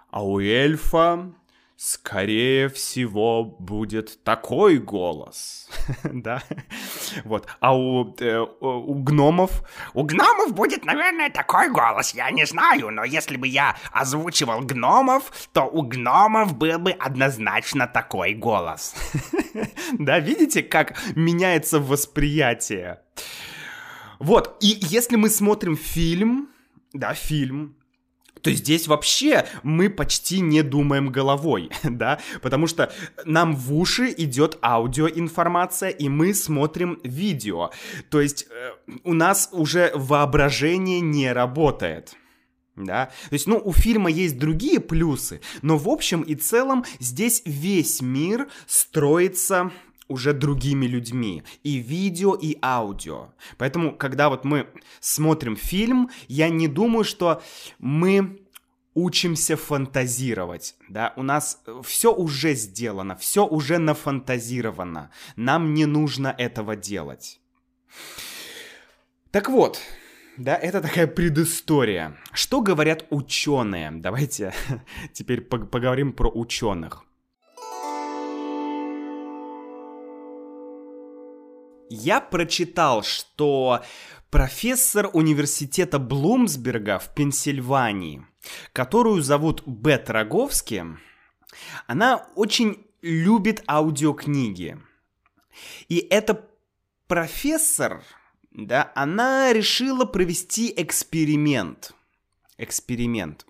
А 0.09 0.23
у 0.23 0.39
эльфа, 0.39 1.33
скорее 1.79 2.67
всего, 2.67 3.45
будет 3.45 4.21
такой 4.25 4.79
голос. 4.79 5.69
да? 6.03 6.43
Вот. 7.23 7.47
А 7.61 7.73
у, 7.73 8.13
э, 8.19 8.45
у 8.59 8.95
гномов... 8.95 9.63
У 9.93 10.03
гномов 10.03 10.53
будет, 10.53 10.83
наверное, 10.83 11.29
такой 11.29 11.69
голос, 11.69 12.13
я 12.13 12.31
не 12.31 12.45
знаю, 12.45 12.89
но 12.91 13.05
если 13.05 13.37
бы 13.37 13.47
я 13.47 13.77
озвучивал 13.93 14.59
гномов, 14.59 15.31
то 15.53 15.63
у 15.63 15.83
гномов 15.83 16.57
был 16.57 16.79
бы 16.79 16.91
однозначно 16.91 17.87
такой 17.87 18.33
голос. 18.33 18.93
да, 19.93 20.19
видите, 20.19 20.63
как 20.63 20.97
меняется 21.15 21.79
восприятие? 21.79 22.99
Вот, 24.19 24.57
и 24.61 24.77
если 24.81 25.15
мы 25.15 25.29
смотрим 25.29 25.77
фильм, 25.77 26.49
да, 26.91 27.13
фильм, 27.13 27.78
то 28.41 28.51
здесь 28.51 28.87
вообще 28.87 29.45
мы 29.63 29.89
почти 29.89 30.39
не 30.39 30.61
думаем 30.61 31.11
головой, 31.11 31.69
да, 31.83 32.19
потому 32.41 32.67
что 32.67 32.91
нам 33.25 33.55
в 33.55 33.73
уши 33.73 34.13
идет 34.17 34.57
аудиоинформация, 34.61 35.89
и 35.89 36.09
мы 36.09 36.33
смотрим 36.33 36.99
видео. 37.03 37.71
То 38.09 38.21
есть 38.21 38.47
э, 38.49 38.71
у 39.03 39.13
нас 39.13 39.49
уже 39.51 39.91
воображение 39.93 40.99
не 40.99 41.31
работает. 41.31 42.15
Да? 42.75 43.07
То 43.29 43.33
есть, 43.33 43.45
ну, 43.45 43.61
у 43.63 43.73
фильма 43.73 44.09
есть 44.09 44.39
другие 44.39 44.79
плюсы, 44.79 45.41
но 45.61 45.77
в 45.77 45.89
общем 45.89 46.21
и 46.21 46.35
целом 46.35 46.85
здесь 46.99 47.41
весь 47.45 48.01
мир 48.01 48.47
строится 48.67 49.71
уже 50.09 50.33
другими 50.33 50.85
людьми. 50.85 51.43
И 51.63 51.77
видео, 51.77 52.35
и 52.35 52.57
аудио. 52.61 53.29
Поэтому, 53.57 53.95
когда 53.95 54.29
вот 54.29 54.43
мы 54.43 54.67
смотрим 54.99 55.55
фильм, 55.55 56.09
я 56.27 56.49
не 56.49 56.67
думаю, 56.67 57.05
что 57.05 57.41
мы 57.77 58.41
учимся 58.93 59.55
фантазировать, 59.55 60.75
да, 60.89 61.13
у 61.15 61.23
нас 61.23 61.61
все 61.83 62.13
уже 62.13 62.53
сделано, 62.53 63.15
все 63.15 63.45
уже 63.45 63.77
нафантазировано, 63.77 65.11
нам 65.35 65.73
не 65.73 65.85
нужно 65.85 66.35
этого 66.37 66.75
делать. 66.75 67.39
Так 69.31 69.47
вот, 69.47 69.79
да, 70.37 70.55
это 70.55 70.81
такая 70.81 71.07
предыстория. 71.07 72.17
Что 72.33 72.61
говорят 72.61 73.05
ученые? 73.09 73.91
Давайте 73.91 74.53
теперь 75.13 75.41
поговорим 75.41 76.13
про 76.13 76.29
ученых. 76.29 77.05
Я 81.89 82.21
прочитал, 82.21 83.03
что 83.03 83.83
профессор 84.29 85.09
университета 85.13 85.97
Блумсберга 85.97 86.99
в 86.99 87.13
Пенсильвании, 87.15 88.25
которую 88.73 89.23
зовут 89.23 89.63
Бет 89.65 90.09
Роговски, 90.09 90.85
она 91.87 92.27
очень 92.35 92.85
любит 93.01 93.63
аудиокниги. 93.67 94.77
И 95.87 95.97
эта 95.97 96.45
профессор, 97.07 98.03
да, 98.51 98.91
она 98.95 99.51
решила 99.51 100.05
провести 100.05 100.71
эксперимент. 100.77 101.93
Эксперимент. 102.57 103.45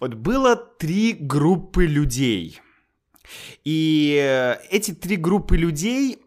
Вот 0.00 0.14
было 0.14 0.56
три 0.56 1.12
группы 1.12 1.86
людей. 1.86 2.60
И 3.64 4.18
э, 4.20 4.56
эти 4.68 4.92
три 4.92 5.16
группы 5.16 5.56
людей, 5.56 6.21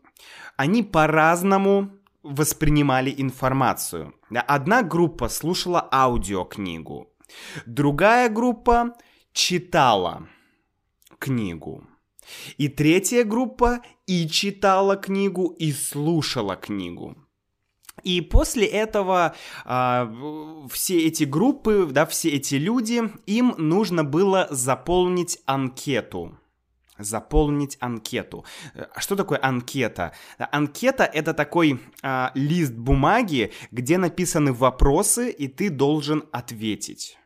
они 0.58 0.84
по-разному 0.84 1.92
воспринимали 2.24 3.14
информацию. 3.16 4.14
Одна 4.48 4.82
группа 4.82 5.30
слушала 5.30 5.88
аудиокнигу, 5.92 7.10
другая 7.66 8.30
группа 8.30 8.96
читала 9.34 10.28
книгу. 11.20 11.84
И 12.58 12.70
третья 12.70 13.24
группа 13.24 13.82
и 14.08 14.28
читала 14.28 14.96
книгу, 14.96 15.50
и 15.60 15.72
слушала 15.72 16.56
книгу. 16.56 17.16
И 18.04 18.22
после 18.22 18.66
этого 18.66 19.36
э, 19.66 20.68
все 20.70 21.06
эти 21.06 21.24
группы, 21.24 21.88
да, 21.90 22.06
все 22.06 22.30
эти 22.30 22.56
люди, 22.56 23.04
им 23.26 23.56
нужно 23.58 24.04
было 24.04 24.48
заполнить 24.50 25.40
анкету 25.46 26.38
заполнить 26.98 27.78
анкету. 27.80 28.46
А 28.74 29.00
что 29.00 29.16
такое 29.16 29.40
анкета? 29.42 30.14
Анкета 30.38 31.04
это 31.04 31.34
такой 31.34 31.80
э, 32.04 32.28
лист 32.36 32.74
бумаги, 32.74 33.52
где 33.72 33.98
написаны 33.98 34.54
вопросы, 34.54 35.30
и 35.30 35.48
ты 35.48 35.70
должен 35.70 36.24
ответить. 36.32 37.18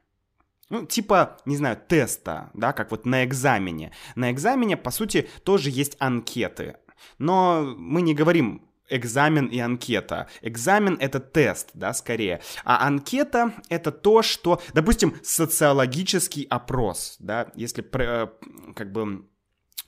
Ну, 0.70 0.86
типа, 0.86 1.38
не 1.46 1.58
знаю, 1.58 1.80
теста, 1.88 2.52
да, 2.54 2.74
как 2.74 2.92
вот 2.92 3.06
на 3.06 3.26
экзамене. 3.26 3.92
На 4.16 4.32
экзамене, 4.32 4.78
по 4.78 4.92
сути, 4.92 5.28
тоже 5.44 5.72
есть 5.72 5.96
анкеты. 6.00 6.78
Но 7.18 7.74
мы 7.78 8.02
не 8.02 8.14
говорим 8.14 8.70
экзамен 8.90 9.46
и 9.46 9.60
анкета. 9.60 10.28
Экзамен— 10.42 10.98
это 11.00 11.20
тест, 11.20 11.72
да, 11.74 11.94
скорее. 11.94 12.42
А 12.64 12.88
анкета— 12.88 13.54
это 13.70 13.92
то, 13.92 14.22
что, 14.22 14.62
допустим, 14.74 15.16
социологический 15.24 16.44
опрос, 16.50 17.16
да, 17.20 17.52
если 17.56 17.84
э, 17.84 18.28
как 18.76 18.92
бы 18.92 19.26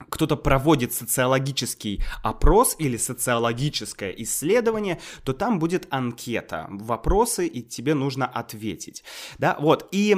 кто-то 0.08 0.36
проводит 0.36 0.92
социологический 0.92 2.02
опрос 2.22 2.76
или 2.78 2.96
социологическое 2.96 4.10
исследование, 4.10 5.00
то 5.24 5.32
там 5.32 5.58
будет 5.58 5.86
анкета, 5.90 6.66
вопросы, 6.70 7.46
и 7.46 7.62
тебе 7.62 7.94
нужно 7.94 8.26
ответить. 8.26 9.04
Да, 9.38 9.56
вот. 9.60 9.88
И 9.92 10.16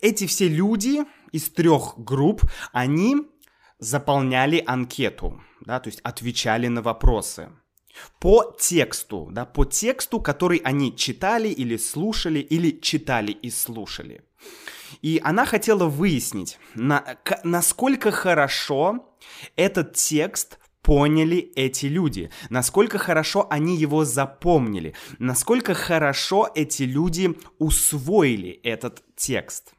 эти 0.00 0.26
все 0.26 0.48
люди 0.48 1.04
из 1.32 1.50
трех 1.50 1.98
групп, 1.98 2.42
они 2.72 3.16
заполняли 3.78 4.62
анкету, 4.66 5.42
да, 5.60 5.80
то 5.80 5.88
есть 5.88 6.00
отвечали 6.00 6.68
на 6.68 6.82
вопросы 6.82 7.50
по 8.18 8.54
тексту, 8.58 9.28
да, 9.30 9.44
по 9.44 9.64
тексту, 9.64 10.20
который 10.20 10.58
они 10.58 10.94
читали 10.96 11.48
или 11.48 11.76
слушали, 11.76 12.38
или 12.38 12.70
читали 12.80 13.32
и 13.32 13.50
слушали. 13.50 14.22
И 15.02 15.20
она 15.22 15.44
хотела 15.44 15.86
выяснить, 15.86 16.58
на, 16.74 17.18
насколько 17.42 18.10
хорошо 18.10 19.16
этот 19.56 19.94
текст 19.94 20.58
поняли 20.82 21.38
эти 21.56 21.86
люди, 21.86 22.30
насколько 22.50 22.98
хорошо 22.98 23.46
они 23.50 23.76
его 23.76 24.04
запомнили, 24.04 24.94
насколько 25.18 25.72
хорошо 25.74 26.50
эти 26.54 26.82
люди 26.82 27.36
усвоили 27.58 28.60
этот 28.62 29.02
текст. 29.16 29.72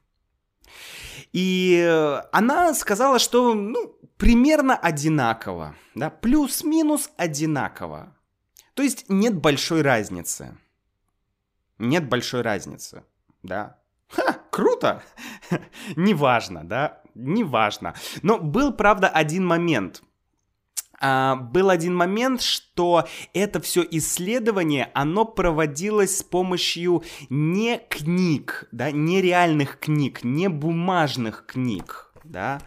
И 1.31 1.85
она 2.31 2.73
сказала, 2.73 3.19
что 3.19 3.53
ну, 3.53 3.95
примерно 4.17 4.75
одинаково, 4.75 5.75
да, 5.93 6.09
плюс-минус 6.09 7.11
одинаково. 7.17 8.15
То 8.73 8.83
есть 8.83 9.05
нет 9.09 9.35
большой 9.35 9.81
разницы. 9.81 10.57
Нет 11.77 12.07
большой 12.07 12.41
разницы, 12.41 13.03
да. 13.43 13.77
Ха, 14.09 14.39
круто! 14.55 15.03
Неважно, 15.97 16.63
да? 16.63 17.01
Неважно. 17.13 17.93
Но 18.21 18.39
был, 18.39 18.71
правда, 18.71 19.09
один 19.09 19.45
момент. 19.45 20.01
А, 21.01 21.35
был 21.35 21.69
один 21.69 21.93
момент, 21.93 22.41
что 22.41 23.05
это 23.33 23.59
все 23.59 23.85
исследование, 23.91 24.89
оно 24.93 25.25
проводилось 25.25 26.19
с 26.19 26.23
помощью 26.23 27.03
не 27.29 27.81
книг, 27.89 28.69
да, 28.71 28.91
не 28.91 29.21
реальных 29.21 29.77
книг, 29.77 30.23
не 30.23 30.47
бумажных 30.47 31.45
книг, 31.45 32.13
да, 32.23 32.61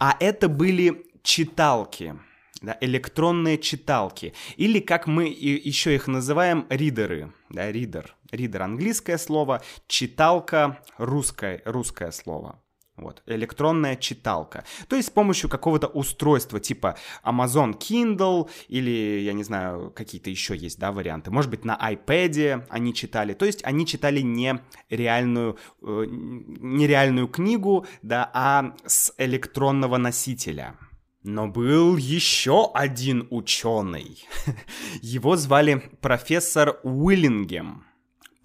а 0.00 0.16
это 0.18 0.48
были 0.48 1.06
читалки 1.22 2.18
да, 2.62 2.76
электронные 2.80 3.58
читалки, 3.58 4.34
или 4.56 4.80
как 4.80 5.06
мы 5.06 5.26
еще 5.28 5.94
их 5.94 6.08
называем, 6.08 6.66
ридеры, 6.68 7.32
да, 7.50 7.70
ридер, 7.70 8.16
ридер 8.30 8.62
английское 8.62 9.18
слово, 9.18 9.62
читалка 9.86 10.80
русское, 10.98 11.62
русское 11.64 12.10
слово. 12.10 12.62
Вот, 12.98 13.22
электронная 13.26 13.94
читалка. 13.94 14.64
То 14.88 14.96
есть 14.96 15.08
с 15.08 15.10
помощью 15.10 15.48
какого-то 15.48 15.86
устройства 15.86 16.58
типа 16.58 16.96
Amazon 17.24 17.78
Kindle 17.78 18.50
или, 18.66 19.20
я 19.20 19.32
не 19.34 19.44
знаю, 19.44 19.92
какие-то 19.94 20.30
еще 20.30 20.56
есть, 20.56 20.80
да, 20.80 20.90
варианты. 20.90 21.30
Может 21.30 21.50
быть, 21.50 21.64
на 21.64 21.76
iPad 21.76 22.66
они 22.68 22.92
читали. 22.92 23.34
То 23.34 23.46
есть 23.46 23.64
они 23.64 23.86
читали 23.86 24.20
не 24.20 24.60
реальную, 24.90 25.58
э, 25.80 26.06
не 26.08 26.88
реальную 26.88 27.28
книгу, 27.28 27.86
да, 28.02 28.28
а 28.34 28.74
с 28.84 29.14
электронного 29.16 29.96
носителя. 29.96 30.74
Но 31.22 31.46
был 31.46 31.96
еще 31.96 32.70
один 32.74 33.28
ученый. 33.30 34.26
Его 35.02 35.36
звали 35.36 35.82
профессор 36.00 36.80
Уиллингем. 36.82 37.84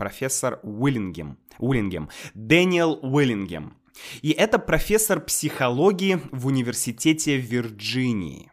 Профессор 0.04 0.60
Уиллингем. 0.64 1.38
Уиллингем. 1.60 2.10
Дэниел 2.34 3.00
Уиллингем. 3.02 3.78
И 4.22 4.32
это 4.32 4.60
профессор 4.60 5.22
психологии 5.22 6.20
в 6.34 6.48
университете 6.48 7.38
Вирджинии. 7.38 8.52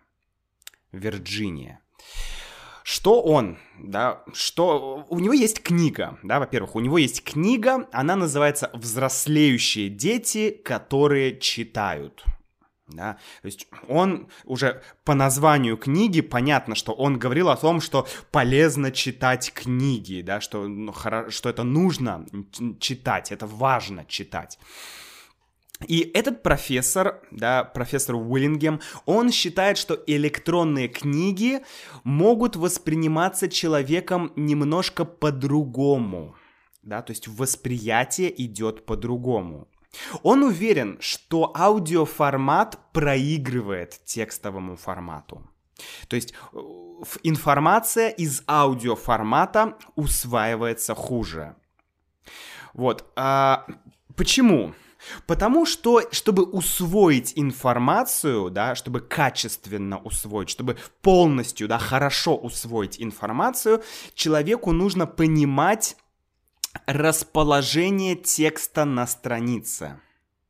Вирджиния. 0.93 1.81
Что 2.85 3.21
он, 3.21 3.59
да, 3.81 4.23
что... 4.33 5.05
У 5.09 5.19
него 5.19 5.33
есть 5.33 5.61
книга, 5.61 6.21
да, 6.23 6.39
во-первых, 6.39 6.77
у 6.77 6.81
него 6.81 6.99
есть 6.99 7.25
книга, 7.25 7.89
она 7.91 8.15
называется 8.15 8.71
«Взрослеющие 8.73 9.89
дети, 9.89 10.51
которые 10.51 11.37
читают». 11.41 12.25
Да? 12.93 13.19
То 13.43 13.47
есть 13.47 13.69
он 13.89 14.29
уже 14.45 14.83
по 15.05 15.15
названию 15.15 15.77
книги 15.77 16.21
понятно, 16.21 16.75
что 16.75 16.93
он 16.93 17.19
говорил 17.19 17.49
о 17.49 17.57
том, 17.57 17.81
что 17.81 18.07
полезно 18.31 18.91
читать 18.91 19.53
книги, 19.53 20.23
да, 20.23 20.41
что, 20.41 20.67
ну, 20.67 20.93
что 21.29 21.49
это 21.49 21.63
нужно 21.63 22.27
читать, 22.81 23.33
это 23.33 23.47
важно 23.47 24.05
читать. 24.07 24.59
И 25.89 26.11
этот 26.13 26.43
профессор, 26.43 27.23
да, 27.31 27.65
профессор 27.65 28.17
Уиллингем, 28.17 28.81
он 29.07 29.31
считает, 29.33 29.79
что 29.79 29.99
электронные 30.07 30.89
книги 30.89 31.61
могут 32.05 32.57
восприниматься 32.57 33.49
человеком 33.49 34.33
немножко 34.37 35.05
по-другому. 35.07 36.35
Да, 36.83 37.03
то 37.03 37.13
есть 37.13 37.29
восприятие 37.29 38.31
идет 38.43 38.85
по-другому. 38.85 39.69
Он 40.23 40.43
уверен, 40.43 40.99
что 41.01 41.53
аудиоформат 41.55 42.79
проигрывает 42.93 44.01
текстовому 44.05 44.77
формату. 44.77 45.43
То 46.09 46.17
есть 46.17 46.35
э, 46.53 46.59
информация 47.23 48.11
из 48.11 48.43
аудиоформата 48.47 49.77
усваивается 49.97 50.95
хуже. 50.95 51.57
Вот. 52.75 53.05
А 53.17 53.67
почему? 54.17 54.75
Потому 55.27 55.65
что, 55.65 56.03
чтобы 56.13 56.45
усвоить 56.45 57.33
информацию, 57.37 58.51
да, 58.51 58.75
чтобы 58.75 59.01
качественно 59.01 59.99
усвоить, 59.99 60.51
чтобы 60.51 60.77
полностью, 61.01 61.69
да, 61.69 61.79
хорошо 61.79 62.37
усвоить 62.37 63.01
информацию, 63.01 63.83
человеку 64.15 64.73
нужно 64.73 65.07
понимать 65.07 65.97
расположение 66.87 68.17
текста 68.17 68.85
на 68.85 69.07
странице. 69.07 70.01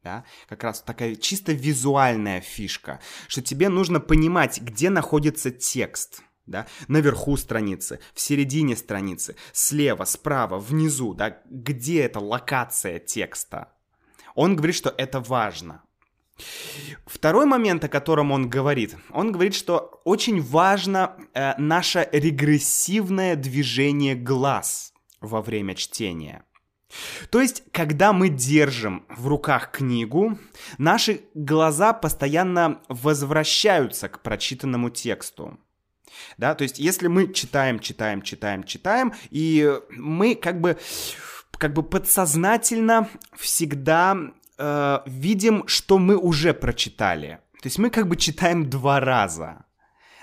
Да? 0.02 0.24
Как 0.48 0.64
раз 0.64 0.80
такая 0.80 1.14
чисто 1.14 1.52
визуальная 1.52 2.40
фишка, 2.40 3.00
что 3.28 3.42
тебе 3.42 3.68
нужно 3.68 4.00
понимать, 4.00 4.60
где 4.60 4.90
находится 4.90 5.50
текст. 5.50 6.22
Да? 6.46 6.66
Наверху 6.88 7.36
страницы, 7.36 8.00
в 8.14 8.20
середине 8.20 8.76
страницы, 8.76 9.36
слева, 9.52 10.04
справа, 10.04 10.58
внизу, 10.58 11.14
да? 11.14 11.38
где 11.44 12.02
эта 12.02 12.18
локация 12.18 12.98
текста. 12.98 13.72
Он 14.34 14.56
говорит, 14.56 14.76
что 14.76 14.94
это 14.96 15.20
важно. 15.20 15.82
Второй 17.04 17.44
момент, 17.44 17.84
о 17.84 17.88
котором 17.88 18.32
он 18.32 18.48
говорит, 18.48 18.96
он 19.10 19.30
говорит, 19.30 19.54
что 19.54 20.00
очень 20.04 20.40
важно 20.40 21.16
э, 21.34 21.52
наше 21.58 22.08
регрессивное 22.12 23.36
движение 23.36 24.14
глаз– 24.14 24.88
во 25.20 25.42
время 25.42 25.74
чтения. 25.74 26.44
То 27.30 27.40
есть, 27.40 27.62
когда 27.72 28.12
мы 28.12 28.28
держим 28.28 29.04
в 29.08 29.28
руках 29.28 29.70
книгу, 29.70 30.38
наши 30.78 31.22
глаза 31.34 31.92
постоянно 31.92 32.80
возвращаются 32.88 34.08
к 34.08 34.22
прочитанному 34.22 34.90
тексту. 34.90 35.58
Да, 36.36 36.54
то 36.54 36.62
есть, 36.62 36.78
если 36.78 37.06
мы 37.06 37.32
читаем, 37.32 37.78
читаем, 37.78 38.22
читаем, 38.22 38.64
читаем, 38.64 39.12
и 39.30 39.72
мы 39.90 40.34
как 40.34 40.60
бы, 40.60 40.76
как 41.52 41.72
бы 41.72 41.84
подсознательно 41.84 43.08
всегда 43.36 44.16
э, 44.58 44.98
видим, 45.06 45.68
что 45.68 45.98
мы 45.98 46.16
уже 46.16 46.52
прочитали. 46.52 47.38
То 47.62 47.66
есть 47.66 47.78
мы 47.78 47.90
как 47.90 48.08
бы 48.08 48.16
читаем 48.16 48.68
два 48.68 48.98
раза. 48.98 49.64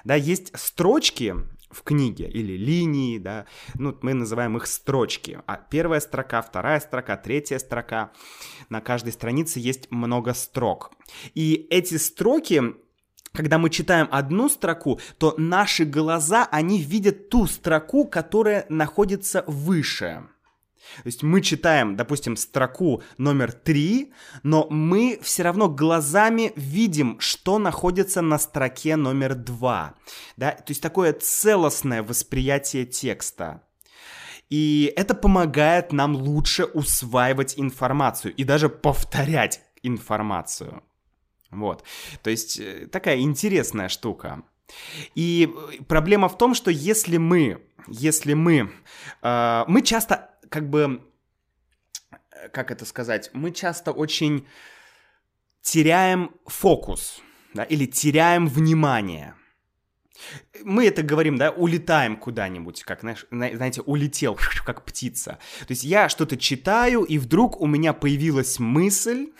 Да, 0.03 0.15
есть 0.15 0.57
строчки 0.57 1.35
в 1.69 1.83
книге 1.83 2.29
или 2.29 2.53
линии, 2.53 3.17
да, 3.17 3.45
ну, 3.75 3.97
мы 4.01 4.13
называем 4.13 4.57
их 4.57 4.67
строчки. 4.67 5.39
А 5.45 5.57
первая 5.57 5.99
строка, 5.99 6.41
вторая 6.41 6.79
строка, 6.79 7.17
третья 7.17 7.59
строка. 7.59 8.11
На 8.69 8.81
каждой 8.81 9.13
странице 9.13 9.59
есть 9.59 9.91
много 9.91 10.33
строк. 10.33 10.91
И 11.33 11.67
эти 11.69 11.95
строки 11.95 12.75
когда 13.33 13.59
мы 13.59 13.69
читаем 13.69 14.07
одну 14.09 14.49
строку, 14.49 14.99
то 15.19 15.35
наши 15.37 15.85
глаза, 15.85 16.47
они 16.49 16.81
видят 16.81 17.29
ту 17.29 17.45
строку, 17.45 18.05
которая 18.05 18.65
находится 18.67 19.43
выше. 19.45 20.23
То 20.97 21.07
есть 21.07 21.23
мы 21.23 21.41
читаем, 21.41 21.95
допустим, 21.95 22.35
строку 22.35 23.03
номер 23.17 23.51
три, 23.51 24.13
но 24.43 24.67
мы 24.69 25.19
все 25.21 25.43
равно 25.43 25.69
глазами 25.69 26.53
видим, 26.55 27.19
что 27.19 27.59
находится 27.59 28.21
на 28.21 28.39
строке 28.39 28.95
номер 28.95 29.35
два. 29.35 29.95
Да? 30.37 30.51
То 30.51 30.69
есть 30.71 30.81
такое 30.81 31.13
целостное 31.13 32.03
восприятие 32.03 32.85
текста. 32.85 33.61
И 34.49 34.93
это 34.95 35.13
помогает 35.13 35.91
нам 35.91 36.15
лучше 36.15 36.65
усваивать 36.65 37.55
информацию 37.57 38.33
и 38.33 38.43
даже 38.43 38.69
повторять 38.69 39.61
информацию. 39.83 40.83
Вот. 41.51 41.83
То 42.23 42.29
есть 42.29 42.59
э, 42.59 42.87
такая 42.87 43.19
интересная 43.19 43.89
штука. 43.89 44.43
И 45.15 45.53
проблема 45.87 46.27
в 46.27 46.37
том, 46.37 46.53
что 46.53 46.71
если 46.71 47.17
мы, 47.17 47.61
если 47.87 48.33
мы, 48.33 48.69
э, 49.21 49.63
мы 49.67 49.81
часто 49.81 50.36
как 50.49 50.69
бы, 50.69 51.01
э, 52.31 52.49
как 52.49 52.71
это 52.71 52.85
сказать, 52.85 53.29
мы 53.33 53.51
часто 53.51 53.91
очень 53.91 54.47
теряем 55.61 56.31
фокус, 56.45 57.21
да, 57.53 57.63
или 57.63 57.85
теряем 57.85 58.47
внимание. 58.47 59.35
Мы 60.63 60.87
это 60.87 61.03
говорим, 61.03 61.37
да, 61.37 61.51
улетаем 61.51 62.17
куда-нибудь, 62.17 62.83
как, 62.83 63.01
знаете, 63.31 63.81
улетел, 63.81 64.37
как 64.65 64.83
птица. 64.83 65.39
То 65.59 65.71
есть 65.71 65.83
я 65.83 66.09
что-то 66.09 66.37
читаю, 66.37 67.03
и 67.03 67.17
вдруг 67.17 67.61
у 67.61 67.67
меня 67.67 67.93
появилась 67.93 68.59
мысль, 68.59 69.31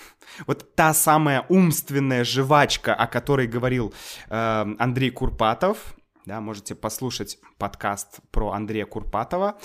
вот 0.46 0.76
та 0.76 0.93
самая 0.93 1.46
умственная 1.50 2.24
жвачка, 2.24 2.93
о 2.93 3.08
которой 3.08 3.48
говорил 3.48 3.93
э, 4.30 4.65
Андрей 4.78 5.10
Курпатов, 5.10 5.97
да, 6.28 6.42
можете 6.42 6.76
послушать 6.76 7.40
подкаст 7.58 8.20
про 8.32 8.52
Андрея 8.52 8.86
Курпатова. 8.86 9.58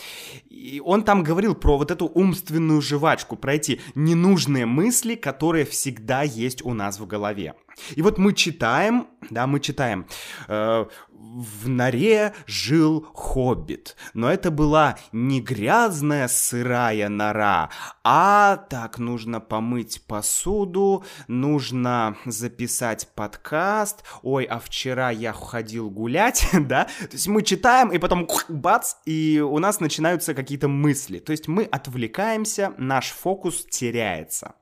И 0.49 0.81
он 0.85 1.03
там 1.03 1.25
говорил 1.25 1.57
про 1.57 1.77
вот 1.77 1.91
эту 1.91 2.07
умственную 2.07 2.81
жвачку, 2.81 3.37
про 3.37 3.55
эти 3.55 3.81
ненужные 3.97 4.65
мысли, 4.65 5.17
которые 5.17 5.65
всегда 5.65 6.23
есть 6.23 6.65
у 6.65 6.73
нас 6.73 7.01
в 7.01 7.07
голове. 7.07 7.55
И 7.95 8.03
вот 8.03 8.19
мы 8.19 8.33
читаем, 8.33 9.09
да, 9.31 9.47
мы 9.47 9.61
читаем, 9.61 10.07
э, 10.49 10.87
в 11.23 11.69
норе 11.69 12.35
жил 12.47 13.07
хоббит, 13.15 13.97
но 14.13 14.31
это 14.31 14.51
была 14.51 14.99
не 15.13 15.41
грязная 15.41 16.29
сырая 16.29 17.09
нора, 17.09 17.71
а 18.05 18.57
так 18.57 18.99
нужно 18.99 19.41
помыть 19.41 20.03
посуду, 20.07 21.05
нужно 21.29 22.17
записать 22.27 23.09
подкаст, 23.15 24.05
ой, 24.23 24.45
а 24.45 24.59
вчера 24.59 25.11
я 25.11 25.33
ходил 25.33 25.91
гулять, 25.91 26.47
да, 26.53 26.85
то 26.85 27.13
есть 27.13 27.29
мы 27.29 27.43
читаем, 27.43 27.91
и 27.91 27.99
потом 27.99 28.29
бац, 28.49 28.95
и 29.07 29.41
у 29.41 29.59
нас 29.59 29.81
начинаются 29.81 30.35
какие-то 30.35 30.69
мысли, 30.69 31.19
то 31.19 31.33
есть 31.33 31.49
мы 31.49 31.65
отвлекаемся, 31.65 32.75
наш 32.77 33.11
фокус 33.11 33.65
теряется. 33.65 34.55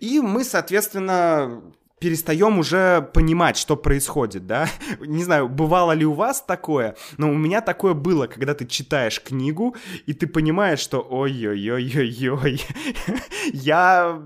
И 0.00 0.20
мы, 0.20 0.44
соответственно, 0.44 1.62
перестаем 2.00 2.58
уже 2.58 3.02
понимать, 3.12 3.56
что 3.56 3.76
происходит, 3.76 4.46
да? 4.46 4.68
Не 5.00 5.24
знаю, 5.24 5.48
бывало 5.48 5.92
ли 5.92 6.04
у 6.04 6.12
вас 6.12 6.40
такое, 6.42 6.96
но 7.16 7.30
у 7.30 7.34
меня 7.34 7.60
такое 7.60 7.94
было, 7.94 8.26
когда 8.26 8.54
ты 8.54 8.66
читаешь 8.66 9.22
книгу, 9.22 9.76
и 10.06 10.12
ты 10.12 10.26
понимаешь, 10.26 10.80
что 10.80 11.00
ой-ой-ой-ой-ой, 11.00 12.60
я 13.52 14.22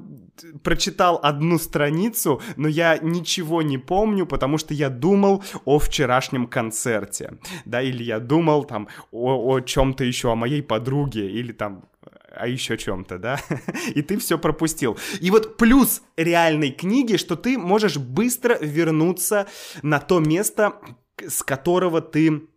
прочитал 0.63 1.21
одну 1.23 1.59
страницу, 1.59 2.41
но 2.57 2.69
я 2.69 2.99
ничего 2.99 3.63
не 3.63 3.79
помню, 3.79 4.27
потому 4.27 4.59
что 4.59 4.75
я 4.75 4.89
думал 4.89 5.43
о 5.65 5.79
вчерашнем 5.79 6.47
концерте, 6.47 7.39
да, 7.65 7.83
или 7.83 8.03
я 8.03 8.19
думал 8.19 8.65
там 8.65 8.89
о, 9.11 9.55
о 9.55 9.61
чем-то 9.61 10.05
еще, 10.05 10.33
о 10.33 10.37
моей 10.37 10.63
подруге, 10.63 11.31
или 11.31 11.53
там 11.53 11.85
о 12.35 12.47
еще 12.47 12.77
чем-то, 12.77 13.19
да, 13.19 13.41
и 13.95 14.03
ты 14.03 14.19
все 14.19 14.39
пропустил. 14.39 14.99
И 15.21 15.31
вот 15.31 15.57
плюс 15.57 16.03
реальной 16.17 16.71
книги, 16.71 17.17
что 17.17 17.37
ты 17.37 17.59
можешь 17.59 17.97
быстро 17.97 18.59
вернуться 18.61 19.47
на 19.83 20.01
то 20.01 20.21
место, 20.21 20.81
с 21.19 21.43
которого 21.43 22.01
ты 22.01 22.49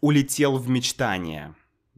улетел 0.00 0.58
в 0.58 0.68
мечтание 0.68 1.54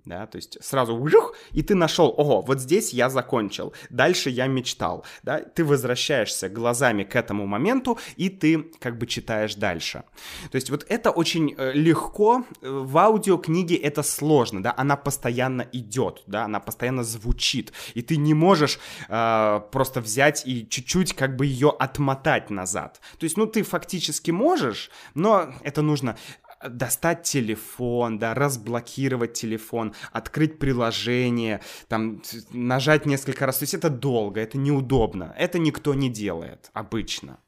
да, 0.06 0.26
то 0.26 0.36
есть 0.36 0.56
сразу 0.62 0.94
ух, 0.96 1.34
и 1.52 1.62
ты 1.62 1.74
нашел, 1.74 2.14
ого, 2.16 2.40
вот 2.40 2.60
здесь 2.60 2.92
я 2.92 3.10
закончил, 3.10 3.74
дальше 3.90 4.30
я 4.30 4.46
мечтал, 4.46 5.04
да, 5.22 5.40
ты 5.40 5.64
возвращаешься 5.64 6.48
глазами 6.48 7.02
к 7.02 7.16
этому 7.16 7.46
моменту, 7.46 7.98
и 8.16 8.28
ты 8.28 8.62
как 8.78 8.98
бы 8.98 9.06
читаешь 9.06 9.56
дальше. 9.56 10.04
То 10.50 10.56
есть 10.56 10.70
вот 10.70 10.86
это 10.88 11.10
очень 11.10 11.54
э, 11.58 11.72
легко, 11.72 12.44
э, 12.62 12.68
в 12.70 12.96
аудиокниге 12.96 13.76
это 13.76 14.02
сложно, 14.02 14.62
да, 14.62 14.74
она 14.76 14.96
постоянно 14.96 15.66
идет, 15.72 16.22
да, 16.26 16.44
она 16.44 16.60
постоянно 16.60 17.02
звучит, 17.02 17.72
и 17.94 18.02
ты 18.02 18.16
не 18.16 18.34
можешь 18.34 18.78
э, 19.08 19.60
просто 19.72 20.00
взять 20.00 20.46
и 20.46 20.68
чуть-чуть 20.68 21.14
как 21.14 21.36
бы 21.36 21.46
ее 21.46 21.74
отмотать 21.76 22.50
назад. 22.50 23.00
То 23.18 23.24
есть, 23.24 23.36
ну, 23.36 23.46
ты 23.46 23.62
фактически 23.62 24.30
можешь, 24.30 24.90
но 25.14 25.52
это 25.62 25.82
нужно 25.82 26.16
достать 26.66 27.22
телефон, 27.22 28.18
да, 28.18 28.34
разблокировать 28.34 29.34
телефон, 29.34 29.94
открыть 30.12 30.58
приложение, 30.58 31.60
там, 31.88 32.22
нажать 32.50 33.06
несколько 33.06 33.46
раз. 33.46 33.58
То 33.58 33.62
есть 33.64 33.74
это 33.74 33.90
долго, 33.90 34.40
это 34.40 34.58
неудобно. 34.58 35.34
Это 35.38 35.58
никто 35.58 35.94
не 35.94 36.08
делает 36.08 36.70
обычно. 36.72 37.38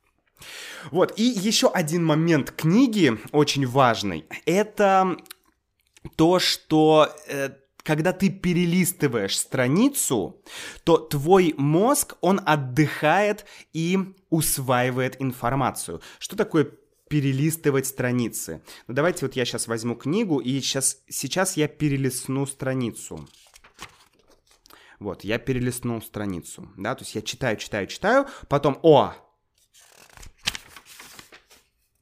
Вот, 0.91 1.15
и 1.17 1.23
еще 1.23 1.69
один 1.69 2.05
момент 2.05 2.53
книги 2.53 3.19
очень 3.33 3.67
важный. 3.67 4.27
Это 4.47 5.17
то, 6.17 6.39
что 6.39 7.13
э, 7.29 7.51
когда 7.83 8.13
ты 8.13 8.29
перелистываешь 8.29 9.39
страницу, 9.39 10.43
то 10.85 10.99
твой 10.99 11.55
мозг, 11.57 12.17
он 12.21 12.41
отдыхает 12.45 13.47
и 13.73 13.99
усваивает 14.31 15.21
информацию. 15.21 16.03
Что 16.19 16.37
такое 16.37 16.71
перелистывать 17.09 17.87
страницы. 17.87 18.63
Ну, 18.87 18.95
давайте 18.95 19.25
вот 19.27 19.37
я 19.37 19.45
сейчас 19.45 19.67
возьму 19.67 19.95
книгу, 19.95 20.39
и 20.39 20.61
сейчас, 20.61 20.99
сейчас 21.09 21.57
я 21.57 21.69
перелистну 21.69 22.47
страницу. 22.47 23.29
Вот, 25.01 25.23
я 25.23 25.39
перелистнул 25.39 26.03
страницу, 26.03 26.69
да, 26.77 26.97
то 26.97 27.05
есть 27.05 27.15
я 27.15 27.23
читаю, 27.23 27.57
читаю, 27.57 27.87
читаю, 27.87 28.27
потом, 28.49 28.81
о, 28.83 29.15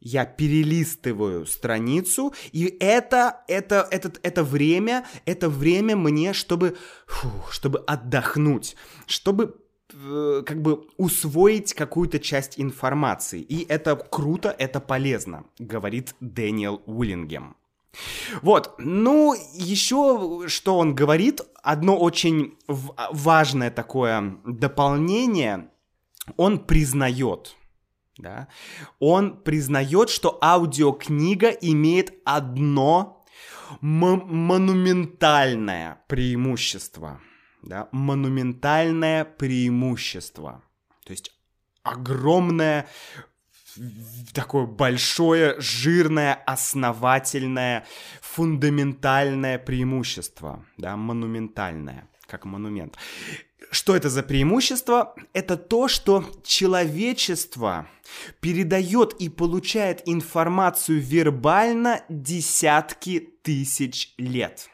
я 0.00 0.24
перелистываю 0.24 1.46
страницу, 1.46 2.32
и 2.52 2.74
это, 2.80 3.42
это, 3.48 3.86
это, 3.90 4.12
это 4.22 4.44
время, 4.44 5.04
это 5.26 5.50
время 5.50 5.96
мне, 5.96 6.32
чтобы, 6.32 6.76
фу, 7.06 7.28
чтобы 7.50 7.80
отдохнуть, 7.80 8.76
чтобы 9.06 9.56
как 9.88 10.62
бы 10.62 10.86
усвоить 10.96 11.74
какую-то 11.74 12.18
часть 12.18 12.58
информации. 12.60 13.40
И 13.40 13.64
это 13.68 13.94
круто, 13.96 14.54
это 14.58 14.80
полезно, 14.80 15.44
говорит 15.58 16.14
Дэниел 16.20 16.82
Уиллингем. 16.86 17.56
Вот, 18.42 18.74
ну, 18.78 19.34
еще 19.54 20.48
что 20.48 20.78
он 20.78 20.94
говорит, 20.94 21.40
одно 21.62 21.96
очень 21.96 22.58
важное 22.66 23.70
такое 23.70 24.36
дополнение, 24.44 25.70
он 26.36 26.58
признает, 26.58 27.56
да, 28.18 28.48
он 28.98 29.40
признает, 29.42 30.10
что 30.10 30.38
аудиокнига 30.42 31.48
имеет 31.48 32.12
одно 32.24 33.24
монументальное 33.80 36.02
преимущество– 36.06 37.20
да, 37.66 37.88
монументальное 37.92 39.24
преимущество. 39.24 40.62
То 41.04 41.12
есть 41.12 41.32
огромное 41.82 42.86
такое 44.32 44.66
большое, 44.66 45.60
жирное, 45.60 46.34
основательное, 46.34 47.84
фундаментальное 48.22 49.58
преимущество, 49.58 50.64
да, 50.78 50.96
монументальное, 50.96 52.08
как 52.26 52.44
монумент. 52.46 52.96
Что 53.70 53.96
это 53.96 54.08
за 54.08 54.22
преимущество? 54.22 55.14
Это 55.32 55.56
то, 55.56 55.88
что 55.88 56.24
человечество 56.44 57.88
передает 58.40 59.14
и 59.14 59.28
получает 59.28 60.02
информацию 60.06 61.00
вербально 61.00 62.02
десятки 62.08 63.18
тысяч 63.42 64.14
лет. 64.16 64.70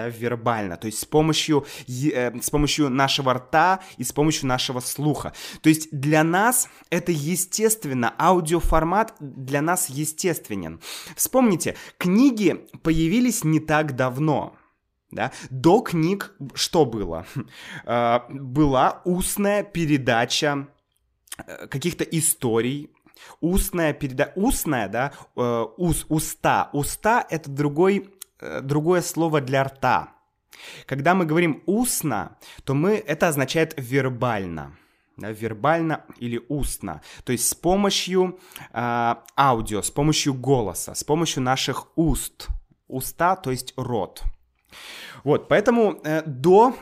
Да, 0.00 0.08
вербально, 0.08 0.76
то 0.76 0.86
есть 0.86 1.00
с 1.00 1.04
помощью, 1.04 1.66
э, 1.86 2.40
с 2.40 2.50
помощью 2.50 2.88
нашего 2.88 3.34
рта 3.34 3.80
и 3.98 4.04
с 4.04 4.12
помощью 4.12 4.48
нашего 4.48 4.80
слуха. 4.80 5.32
То 5.60 5.68
есть 5.68 5.88
для 5.92 6.24
нас 6.24 6.68
это 6.88 7.12
естественно, 7.12 8.14
аудиоформат 8.18 9.14
для 9.20 9.60
нас 9.60 9.90
естественен. 9.90 10.80
Вспомните, 11.16 11.76
книги 11.98 12.66
появились 12.82 13.44
не 13.44 13.60
так 13.60 13.94
давно. 13.94 14.56
Да? 15.10 15.32
До 15.50 15.80
книг 15.80 16.34
что 16.54 16.86
было? 16.86 17.26
Э, 17.84 18.20
была 18.30 19.02
устная 19.04 19.62
передача 19.62 20.68
э, 21.36 21.66
каких-то 21.66 22.04
историй, 22.04 22.90
устная 23.40 23.92
передача, 23.92 24.32
устная, 24.36 24.88
да, 24.88 25.12
э, 25.36 25.66
ус, 25.76 26.06
уста, 26.08 26.70
уста 26.72 27.26
это 27.28 27.50
другой, 27.50 28.08
другое 28.62 29.02
слово 29.02 29.40
для 29.40 29.64
рта. 29.64 30.14
Когда 30.86 31.14
мы 31.14 31.24
говорим 31.26 31.62
устно, 31.66 32.36
то 32.64 32.74
мы, 32.74 32.92
это 32.94 33.28
означает 33.28 33.74
вербально. 33.76 34.76
Вербально 35.16 36.04
или 36.18 36.40
устно. 36.48 37.02
То 37.24 37.32
есть 37.32 37.48
с 37.48 37.54
помощью 37.54 38.38
э, 38.72 39.14
аудио, 39.36 39.82
с 39.82 39.90
помощью 39.90 40.34
голоса, 40.34 40.94
с 40.94 41.04
помощью 41.04 41.42
наших 41.42 41.86
уст. 41.96 42.48
Уста, 42.88 43.36
то 43.36 43.50
есть 43.50 43.74
рот. 43.76 44.22
Вот, 45.24 45.48
поэтому 45.48 46.00
э, 46.04 46.22
до 46.26 46.74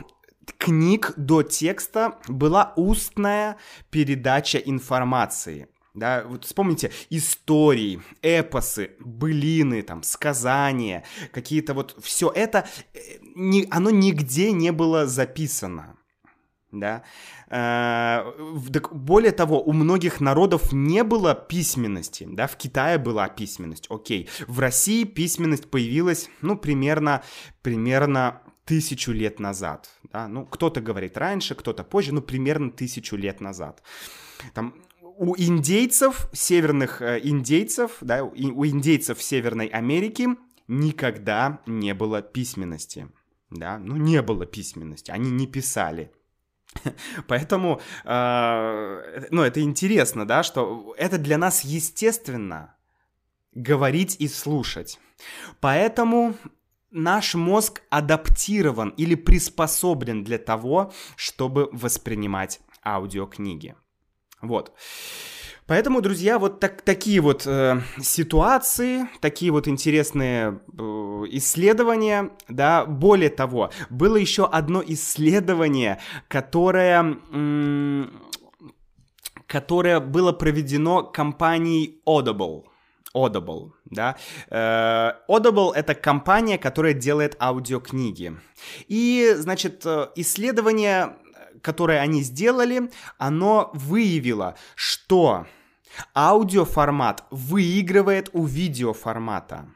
книг, 0.57 1.13
до 1.17 1.43
текста 1.43 2.17
была 2.27 2.73
устная 2.75 3.57
передача 3.89 4.57
информации. 4.57 5.67
Да, 5.99 6.23
вот 6.25 6.45
вспомните 6.45 6.91
истории, 7.09 8.01
эпосы, 8.21 8.91
былины, 8.99 9.81
там, 9.81 10.01
сказания, 10.03 11.03
какие-то 11.31 11.73
вот 11.73 11.97
все 12.01 12.31
это, 12.33 12.65
э, 12.93 12.99
не, 13.35 13.67
оно 13.69 13.89
нигде 13.89 14.53
не 14.53 14.71
было 14.71 15.07
записано. 15.07 15.97
Да. 16.71 17.03
Э, 17.49 18.31
более 18.91 19.33
того, 19.33 19.61
у 19.61 19.73
многих 19.73 20.21
народов 20.21 20.71
не 20.71 21.03
было 21.03 21.35
письменности, 21.35 22.25
да, 22.29 22.47
в 22.47 22.55
Китае 22.55 22.97
была 22.97 23.27
письменность, 23.27 23.87
окей. 23.89 24.29
В 24.47 24.59
России 24.59 25.03
письменность 25.03 25.69
появилась, 25.69 26.29
ну, 26.41 26.55
примерно, 26.55 27.23
примерно 27.61 28.41
тысячу 28.63 29.11
лет 29.11 29.39
назад, 29.39 29.89
да, 30.13 30.29
ну, 30.29 30.45
кто-то 30.45 30.79
говорит 30.79 31.17
раньше, 31.17 31.55
кто-то 31.55 31.83
позже, 31.83 32.13
ну, 32.13 32.21
примерно 32.21 32.71
тысячу 32.71 33.17
лет 33.17 33.41
назад. 33.41 33.83
Там 34.53 34.75
у 35.19 35.35
индейцев, 35.37 36.29
северных 36.31 37.01
э, 37.01 37.19
индейцев, 37.21 37.97
да, 37.99 38.23
у 38.23 38.65
индейцев 38.65 39.21
Северной 39.21 39.67
Америки 39.67 40.29
никогда 40.67 41.59
не 41.65 41.93
было 41.93 42.21
письменности, 42.21 43.09
да, 43.49 43.77
ну, 43.79 43.97
не 43.97 44.21
было 44.21 44.45
письменности, 44.45 45.11
они 45.11 45.29
не 45.29 45.45
писали, 45.45 46.11
Поэтому, 47.27 47.81
э, 48.05 49.27
ну, 49.31 49.41
это 49.41 49.61
интересно, 49.61 50.25
да, 50.25 50.43
что 50.43 50.95
это 50.97 51.17
для 51.17 51.37
нас 51.37 51.63
естественно 51.63 52.75
говорить 53.53 54.15
и 54.19 54.27
слушать. 54.27 54.99
Поэтому 55.59 56.35
наш 56.91 57.35
мозг 57.35 57.81
адаптирован 57.89 58.89
или 58.89 59.15
приспособлен 59.15 60.23
для 60.23 60.37
того, 60.37 60.93
чтобы 61.15 61.69
воспринимать 61.71 62.61
аудиокниги. 62.85 63.75
Вот. 64.41 64.73
Поэтому, 65.67 66.01
друзья, 66.01 66.39
вот 66.39 66.59
так, 66.59 66.81
такие 66.81 67.21
вот 67.21 67.45
э, 67.45 67.81
ситуации, 68.01 69.07
такие 69.21 69.51
вот 69.51 69.67
интересные 69.67 70.61
э, 70.67 70.81
исследования, 71.29 72.31
да, 72.47 72.85
более 72.85 73.29
того, 73.29 73.69
было 73.91 74.15
еще 74.15 74.47
одно 74.47 74.81
исследование, 74.83 75.99
которое, 76.27 77.01
м- 77.31 78.11
которое 79.45 79.99
было 79.99 80.31
проведено 80.31 81.03
компанией 81.03 82.01
Audible. 82.07 82.63
Audible, 83.15 83.71
да. 83.85 84.17
Э, 84.49 85.11
Audible— 85.29 85.71
это 85.75 85.93
компания, 85.93 86.57
которая 86.57 86.93
делает 86.93 87.35
аудиокниги. 87.39 88.35
И, 88.87 89.33
значит, 89.37 89.85
э, 89.85 90.07
исследование, 90.15 91.15
которое 91.61 91.99
они 91.99 92.23
сделали, 92.23 92.91
оно 93.17 93.71
выявило, 93.73 94.55
что 94.75 95.47
аудиоформат 96.15 97.25
выигрывает 97.31 98.29
у 98.33 98.45
видеоформата. 98.45 99.69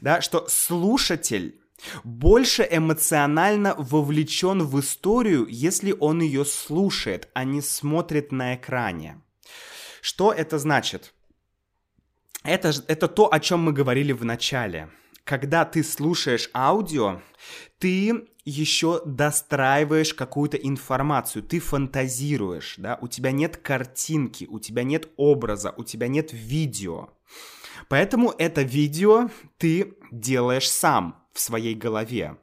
Да, 0.00 0.20
что 0.20 0.46
слушатель 0.48 1.60
больше 2.04 2.66
эмоционально 2.70 3.74
вовлечен 3.76 4.62
в 4.62 4.78
историю, 4.80 5.46
если 5.48 5.94
он 5.98 6.20
ее 6.20 6.44
слушает, 6.44 7.28
а 7.34 7.44
не 7.44 7.62
смотрит 7.62 8.32
на 8.32 8.54
экране. 8.54 9.20
Что 10.02 10.32
это 10.32 10.58
значит? 10.58 11.14
Это, 12.42 12.72
это 12.88 13.08
то, 13.08 13.32
о 13.32 13.40
чем 13.40 13.64
мы 13.64 13.72
говорили 13.72 14.12
в 14.12 14.24
начале. 14.24 14.90
Когда 15.24 15.64
ты 15.64 15.84
слушаешь 15.84 16.50
аудио, 16.54 17.20
ты 17.78 18.28
еще 18.44 19.02
достраиваешь 19.04 20.14
какую-то 20.14 20.56
информацию, 20.56 21.42
ты 21.42 21.60
фантазируешь, 21.60 22.74
да, 22.78 22.98
у 23.00 23.08
тебя 23.08 23.30
нет 23.32 23.56
картинки, 23.56 24.46
у 24.50 24.58
тебя 24.58 24.82
нет 24.82 25.08
образа, 25.16 25.74
у 25.76 25.84
тебя 25.84 26.08
нет 26.08 26.32
видео. 26.32 27.10
Поэтому 27.88 28.34
это 28.38 28.62
видео 28.62 29.30
ты 29.58 29.96
делаешь 30.10 30.70
сам 30.70 31.24
в 31.32 31.40
своей 31.40 31.74
голове, 31.74 32.36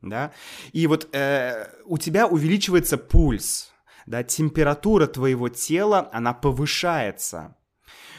да, 0.00 0.32
и 0.72 0.86
вот 0.86 1.08
э, 1.14 1.68
у 1.84 1.98
тебя 1.98 2.26
увеличивается 2.26 2.96
пульс, 2.96 3.72
да, 4.06 4.22
температура 4.22 5.06
твоего 5.06 5.48
тела, 5.48 6.08
она 6.12 6.32
повышается, 6.32 7.56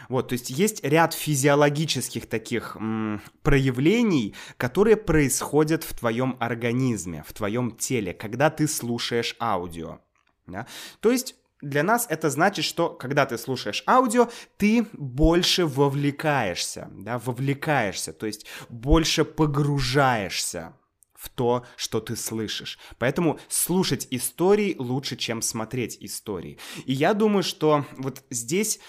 вот, 0.09 0.29
то 0.29 0.33
есть 0.33 0.49
есть 0.49 0.83
ряд 0.83 1.13
физиологических 1.13 2.25
таких 2.25 2.75
м, 2.75 3.21
проявлений, 3.43 4.35
которые 4.57 4.97
происходят 4.97 5.83
в 5.83 5.93
твоем 5.93 6.35
организме, 6.39 7.23
в 7.27 7.33
твоем 7.33 7.71
теле, 7.71 8.13
когда 8.13 8.49
ты 8.49 8.67
слушаешь 8.67 9.35
аудио. 9.39 9.99
Да? 10.47 10.65
То 10.99 11.11
есть 11.11 11.35
для 11.61 11.83
нас 11.83 12.07
это 12.09 12.29
значит, 12.29 12.65
что 12.65 12.89
когда 12.89 13.25
ты 13.25 13.37
слушаешь 13.37 13.83
аудио, 13.85 14.29
ты 14.57 14.87
больше 14.93 15.65
вовлекаешься, 15.65 16.89
да, 16.91 17.19
вовлекаешься, 17.19 18.11
то 18.11 18.25
есть 18.25 18.45
больше 18.69 19.25
погружаешься 19.25 20.73
в 21.13 21.27
то, 21.27 21.65
что 21.75 21.99
ты 21.99 22.15
слышишь. 22.15 22.79
Поэтому 22.97 23.39
слушать 23.49 24.07
истории 24.09 24.77
лучше, 24.79 25.17
чем 25.17 25.41
смотреть 25.41 25.97
истории. 25.99 26.57
И 26.85 26.93
я 26.93 27.13
думаю, 27.13 27.43
что 27.43 27.85
вот 27.97 28.23
здесь 28.29 28.79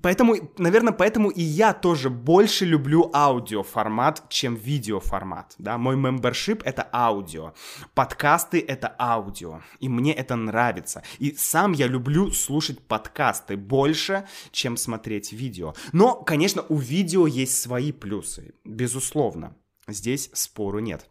Поэтому, 0.00 0.36
наверное, 0.58 0.92
поэтому 0.92 1.30
и 1.30 1.42
я 1.42 1.74
тоже 1.74 2.08
больше 2.08 2.64
люблю 2.64 3.10
аудиоформат, 3.12 4.28
чем 4.28 4.54
видеоформат. 4.54 5.54
Да? 5.58 5.76
Мой 5.78 5.96
мембершип— 5.96 6.62
это 6.64 6.88
аудио. 6.92 7.52
Подкасты— 7.94 8.64
это 8.68 8.94
аудио. 8.98 9.60
И 9.80 9.88
мне 9.88 10.12
это 10.14 10.36
нравится. 10.36 11.02
И 11.18 11.32
сам 11.32 11.72
я 11.72 11.86
люблю 11.86 12.30
слушать 12.30 12.80
подкасты 12.80 13.56
больше, 13.56 14.26
чем 14.50 14.76
смотреть 14.76 15.32
видео. 15.32 15.74
Но, 15.92 16.14
конечно, 16.14 16.64
у 16.68 16.76
видео 16.76 17.26
есть 17.26 17.60
свои 17.60 17.92
плюсы. 17.92 18.54
Безусловно. 18.64 19.56
Здесь 19.88 20.30
спору 20.32 20.78
нет. 20.78 21.08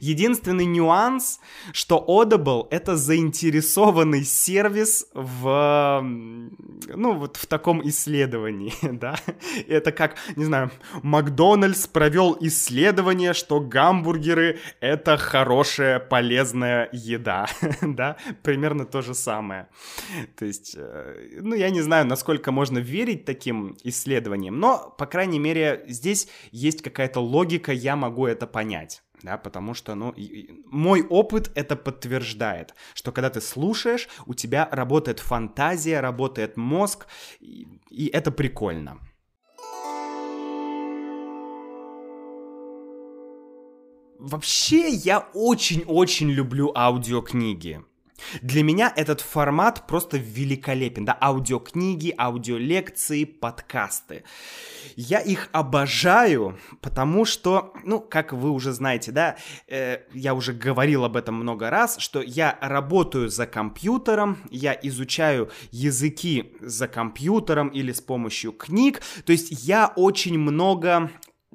Единственный 0.00 0.64
нюанс, 0.66 1.40
что 1.72 2.04
Audible— 2.06 2.68
это 2.70 2.96
заинтересованный 2.96 4.24
сервис 4.24 5.06
в, 5.12 6.00
ну, 6.02 7.14
вот 7.14 7.36
в 7.36 7.46
таком 7.46 7.86
исследовании, 7.88 8.72
да. 8.82 9.16
Это 9.68 9.92
как, 9.92 10.16
не 10.36 10.44
знаю, 10.44 10.70
Макдональдс 11.02 11.86
провел 11.86 12.36
исследование, 12.40 13.34
что 13.34 13.60
гамбургеры— 13.60 14.58
это 14.80 15.16
хорошая, 15.16 15.98
полезная 15.98 16.88
еда, 16.92 17.46
да. 17.82 18.16
Примерно 18.42 18.86
то 18.86 19.02
же 19.02 19.14
самое. 19.14 19.68
То 20.36 20.44
есть, 20.44 20.74
э, 20.76 21.40
ну, 21.40 21.54
я 21.54 21.70
не 21.70 21.82
знаю, 21.82 22.06
насколько 22.06 22.52
можно 22.52 22.78
верить 22.78 23.24
таким 23.24 23.76
исследованиям, 23.82 24.58
но, 24.58 24.94
по 24.98 25.06
крайней 25.06 25.38
мере, 25.38 25.84
здесь 25.88 26.28
есть 26.52 26.80
какая-то 26.82 27.20
логика, 27.20 27.72
я 27.72 27.96
могу 27.96 28.26
это 28.26 28.46
понять 28.46 29.03
да, 29.24 29.38
потому 29.38 29.74
что, 29.74 29.94
ну, 29.94 30.14
мой 30.66 31.02
опыт 31.02 31.50
это 31.54 31.76
подтверждает, 31.76 32.74
что 32.92 33.10
когда 33.10 33.30
ты 33.30 33.40
слушаешь, 33.40 34.08
у 34.26 34.34
тебя 34.34 34.68
работает 34.70 35.18
фантазия, 35.18 36.00
работает 36.00 36.56
мозг, 36.56 37.06
и, 37.40 37.66
и 37.90 38.06
это 38.06 38.30
прикольно. 38.30 39.00
Вообще, 44.18 44.88
я 44.90 45.28
очень-очень 45.34 46.30
люблю 46.30 46.72
аудиокниги. 46.74 47.82
Для 48.42 48.62
меня 48.62 48.92
этот 48.94 49.20
формат 49.20 49.86
просто 49.86 50.16
великолепен, 50.16 51.04
да, 51.04 51.16
аудиокниги, 51.20 52.14
аудиолекции, 52.16 53.24
подкасты. 53.24 54.24
Я 54.96 55.20
их 55.20 55.48
обожаю, 55.52 56.58
потому 56.80 57.24
что, 57.24 57.72
ну, 57.84 58.00
как 58.00 58.32
вы 58.32 58.50
уже 58.50 58.72
знаете, 58.72 59.12
да, 59.12 59.36
э, 59.68 59.98
я 60.12 60.34
уже 60.34 60.52
говорил 60.52 61.04
об 61.04 61.16
этом 61.16 61.34
много 61.34 61.70
раз, 61.70 61.96
что 61.98 62.20
я 62.20 62.58
работаю 62.60 63.28
за 63.28 63.46
компьютером, 63.46 64.38
я 64.50 64.78
изучаю 64.82 65.50
языки 65.70 66.54
за 66.60 66.88
компьютером 66.88 67.68
или 67.68 67.92
с 67.92 68.00
помощью 68.00 68.52
книг, 68.52 69.00
то 69.24 69.32
есть 69.32 69.48
я 69.64 69.92
очень 69.96 70.38
много 70.38 71.10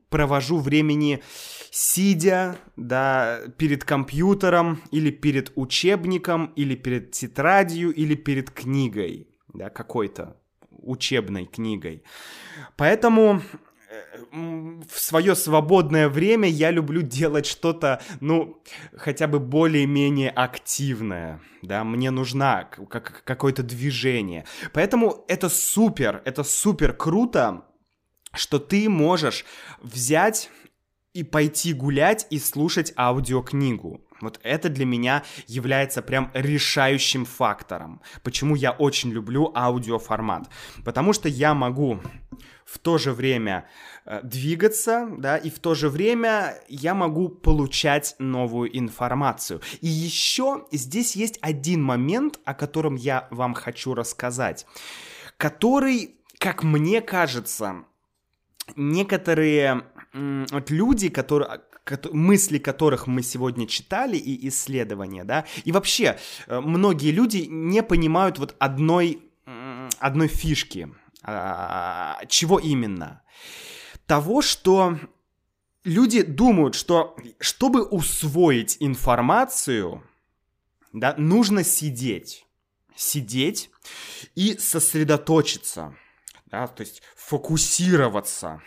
провожу 0.10 0.58
времени 0.58 1.22
сидя, 1.72 2.58
да, 2.76 3.42
перед 3.58 3.84
компьютером 3.84 4.82
или 4.92 5.12
перед 5.12 5.52
учебником, 5.56 6.52
или 6.56 6.76
перед 6.76 7.12
тетрадью, 7.12 7.94
или 7.94 8.16
перед 8.16 8.50
книгой, 8.50 9.28
да, 9.54 9.70
какой-то 9.70 10.38
учебной 10.72 11.46
книгой. 11.46 12.04
Поэтому 12.76 13.42
э, 13.90 14.82
в 14.90 15.00
свое 15.00 15.36
свободное 15.36 16.10
время 16.10 16.50
я 16.50 16.72
люблю 16.72 17.02
делать 17.02 17.46
что-то, 17.46 18.02
ну, 18.20 18.62
хотя 18.96 19.28
бы 19.28 19.40
более-менее 19.40 20.30
активное, 20.32 21.40
да, 21.62 21.84
мне 21.84 22.12
нужна 22.12 22.64
как, 22.64 23.24
какое-то 23.26 23.64
движение. 23.64 24.46
Поэтому 24.74 25.26
это 25.28 25.50
супер, 25.50 26.22
это 26.26 26.44
супер 26.44 26.94
круто, 26.94 27.66
что 28.34 28.60
ты 28.60 28.90
можешь 28.90 29.46
взять 29.82 30.50
и 31.14 31.24
пойти 31.24 31.74
гулять 31.74 32.28
и 32.30 32.40
слушать 32.40 32.94
аудиокнигу. 32.96 34.02
Вот 34.22 34.40
это 34.44 34.70
для 34.70 34.86
меня 34.86 35.24
является 35.48 36.02
прям 36.02 36.30
решающим 36.34 37.26
фактором. 37.26 38.02
Почему 38.24 38.56
я 38.56 38.72
очень 38.72 39.12
люблю 39.12 39.52
аудиоформат. 39.56 40.50
Потому 40.84 41.14
что 41.14 41.30
я 41.30 41.54
могу 41.54 42.02
в 42.66 42.78
то 42.80 42.98
же 42.98 43.14
время 43.14 43.68
э, 44.06 44.22
двигаться, 44.24 45.10
да, 45.18 45.38
и 45.38 45.50
в 45.50 45.60
то 45.60 45.74
же 45.74 45.90
время 45.90 46.56
я 46.68 46.94
могу 46.94 47.30
получать 47.30 48.16
новую 48.20 48.78
информацию. 48.78 49.62
И 49.82 49.88
еще 49.88 50.68
здесь 50.72 51.16
есть 51.16 51.40
один 51.42 51.82
момент, 51.82 52.40
о 52.46 52.54
котором 52.54 52.96
я 52.96 53.28
вам 53.32 53.54
хочу 53.54 53.96
рассказать, 53.96 54.68
который, 55.38 56.16
как 56.38 56.64
мне 56.64 57.02
кажется, 57.02 57.86
некоторые 58.76 59.84
вот 60.14 60.70
люди, 60.70 61.10
которые 61.10 61.62
мысли 62.12 62.60
которых 62.60 63.08
мы 63.08 63.24
сегодня 63.24 63.68
читали 63.68 64.16
и 64.16 64.48
исследования, 64.50 65.24
да, 65.24 65.46
и 65.64 65.72
вообще 65.72 66.20
э, 66.46 66.60
многие 66.60 67.12
люди 67.12 67.48
не 67.50 67.82
понимают 67.82 68.38
вот 68.38 68.56
одной, 68.60 69.24
одной 70.00 70.28
фишки. 70.28 70.90
А, 71.24 72.20
чего 72.28 72.60
именно? 72.60 73.22
Того, 74.06 74.42
что 74.42 75.00
люди 75.84 76.22
думают, 76.22 76.76
что 76.76 77.16
чтобы 77.40 77.84
усвоить 77.84 78.78
информацию, 78.80 80.04
да, 80.94 81.16
нужно 81.18 81.64
сидеть. 81.64 82.46
Сидеть 82.96 83.70
и 84.36 84.58
сосредоточиться, 84.58 85.96
да, 86.52 86.68
то 86.68 86.82
есть 86.82 87.02
фокусироваться 87.16 88.62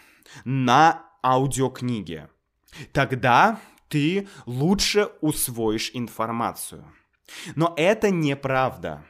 на 0.44 1.04
аудиокниге. 1.22 2.28
Тогда 2.92 3.60
ты 3.88 4.28
лучше 4.46 5.10
усвоишь 5.20 5.90
информацию. 5.94 6.84
Но 7.54 7.74
это 7.76 8.10
неправда. 8.10 9.04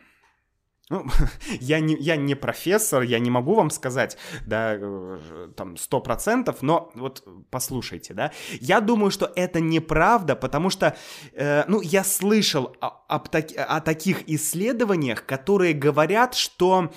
Ну, 0.91 1.07
я, 1.61 1.81
не, 1.81 1.97
я 1.97 2.17
не 2.17 2.35
профессор, 2.35 3.03
я 3.03 3.19
не 3.19 3.31
могу 3.31 3.55
вам 3.55 3.71
сказать, 3.71 4.19
да, 4.47 4.75
э, 4.77 5.49
там, 5.57 5.77
сто 5.77 6.01
процентов, 6.01 6.63
но 6.63 6.91
вот 6.95 7.27
послушайте, 7.51 8.13
да. 8.15 8.33
Я 8.61 8.81
думаю, 8.81 9.11
что 9.11 9.33
это 9.35 9.61
неправда, 9.61 10.37
потому 10.37 10.69
что, 10.69 10.97
э, 11.33 11.65
ну, 11.69 11.81
я 11.81 12.05
слышал 12.05 12.77
о, 12.81 13.05
об, 13.09 13.29
о 13.57 13.81
таких 13.81 14.29
исследованиях, 14.29 15.25
которые 15.25 15.73
говорят, 15.73 16.35
что 16.35 16.93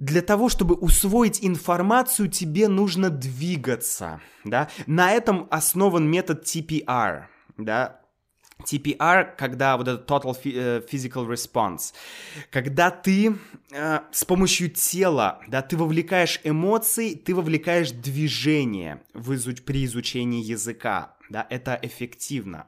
для 0.00 0.22
того, 0.22 0.48
чтобы 0.48 0.74
усвоить 0.74 1.44
информацию, 1.44 2.28
тебе 2.28 2.68
нужно 2.68 3.10
двигаться, 3.10 4.20
да. 4.44 4.68
На 4.86 5.12
этом 5.12 5.46
основан 5.50 6.10
метод 6.10 6.42
TPR, 6.42 7.24
да. 7.58 8.00
TPR, 8.60 9.36
когда 9.38 9.76
вот 9.76 9.88
этот 9.88 10.10
Total 10.10 10.36
э, 10.44 10.82
Physical 10.90 11.26
Response, 11.28 11.94
когда 12.50 12.90
ты 12.90 13.36
э, 13.70 14.00
с 14.10 14.24
помощью 14.24 14.70
тела, 14.70 15.40
да, 15.48 15.62
ты 15.62 15.76
вовлекаешь 15.76 16.40
эмоции, 16.44 17.14
ты 17.14 17.34
вовлекаешь 17.34 17.90
движение 17.90 19.02
в 19.14 19.32
изуч- 19.32 19.62
при 19.62 19.84
изучении 19.84 20.42
языка, 20.42 21.14
да, 21.30 21.46
это 21.48 21.78
эффективно. 21.80 22.66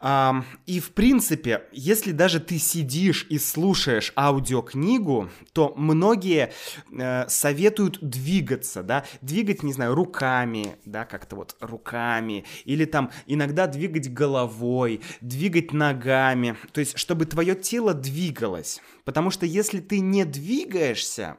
И 0.00 0.80
в 0.80 0.92
принципе, 0.92 1.64
если 1.72 2.12
даже 2.12 2.38
ты 2.38 2.58
сидишь 2.58 3.26
и 3.30 3.38
слушаешь 3.38 4.12
аудиокнигу, 4.16 5.28
то 5.52 5.74
многие 5.76 6.52
э, 6.92 7.28
советуют 7.28 7.98
двигаться, 8.00 8.84
да, 8.84 9.04
двигать, 9.22 9.64
не 9.64 9.72
знаю, 9.72 9.94
руками, 9.96 10.76
да, 10.84 11.04
как-то 11.04 11.34
вот 11.34 11.56
руками, 11.60 12.44
или 12.64 12.84
там 12.84 13.10
иногда 13.26 13.66
двигать 13.66 14.12
головой, 14.12 15.00
двигать 15.20 15.72
ногами, 15.72 16.56
то 16.72 16.80
есть 16.80 16.96
чтобы 16.96 17.26
твое 17.26 17.56
тело 17.56 17.92
двигалось, 17.92 18.80
потому 19.04 19.30
что 19.30 19.46
если 19.46 19.80
ты 19.80 19.98
не 19.98 20.24
двигаешься, 20.24 21.38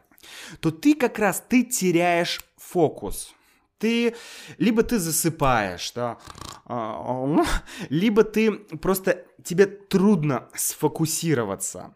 то 0.60 0.72
ты 0.72 0.96
как 0.96 1.18
раз 1.18 1.44
ты 1.48 1.64
теряешь 1.64 2.42
фокус. 2.58 3.34
Ты 3.78 4.16
либо 4.58 4.84
ты 4.84 5.00
засыпаешь, 5.00 5.94
да, 5.96 6.18
а, 6.18 6.49
либо 7.90 8.24
ты 8.24 8.52
просто 8.52 9.26
тебе 9.44 9.66
трудно 9.66 10.50
сфокусироваться. 10.54 11.96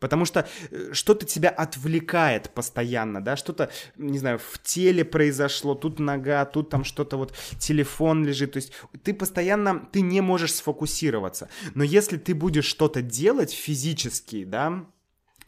Потому 0.00 0.24
что 0.24 0.46
э, 0.70 0.92
что-то 0.92 1.24
тебя 1.24 1.50
отвлекает 1.50 2.50
постоянно, 2.50 3.22
да, 3.22 3.36
что-то, 3.36 3.70
не 3.96 4.18
знаю, 4.18 4.38
в 4.38 4.58
теле 4.62 5.04
произошло, 5.04 5.74
тут 5.74 5.98
нога, 5.98 6.44
тут 6.44 6.68
там 6.68 6.84
что-то 6.84 7.16
вот, 7.16 7.34
телефон 7.58 8.24
лежит, 8.26 8.52
то 8.52 8.58
есть 8.58 8.72
ты 9.02 9.14
постоянно, 9.14 9.88
ты 9.92 10.02
не 10.02 10.20
можешь 10.20 10.54
сфокусироваться. 10.54 11.48
Но 11.74 11.84
если 11.84 12.18
ты 12.18 12.34
будешь 12.34 12.66
что-то 12.66 13.02
делать 13.02 13.52
физически, 13.52 14.44
да, 14.44 14.84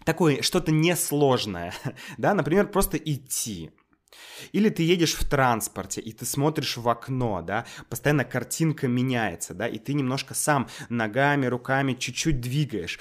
такое, 0.04 0.40
что-то 0.42 0.72
несложное, 0.72 1.74
да, 2.16 2.32
например, 2.34 2.68
просто 2.68 2.96
идти, 2.96 3.72
или 4.52 4.68
ты 4.68 4.82
едешь 4.82 5.14
в 5.14 5.28
транспорте, 5.28 6.00
и 6.00 6.12
ты 6.12 6.24
смотришь 6.24 6.76
в 6.76 6.88
окно, 6.88 7.42
да, 7.42 7.66
постоянно 7.88 8.24
картинка 8.24 8.88
меняется, 8.88 9.54
да, 9.54 9.66
и 9.66 9.78
ты 9.78 9.94
немножко 9.94 10.34
сам 10.34 10.68
ногами, 10.88 11.46
руками 11.46 11.94
чуть-чуть 11.94 12.40
двигаешь, 12.40 12.98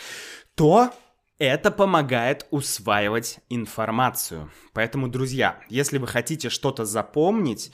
то 0.56 0.92
это 1.38 1.72
помогает 1.72 2.48
усваивать 2.52 3.40
информацию. 3.50 4.52
Поэтому, 4.74 5.08
друзья, 5.08 5.60
если 5.70 5.98
вы 5.98 6.08
хотите 6.08 6.50
что-то 6.50 6.86
запомнить, 6.86 7.72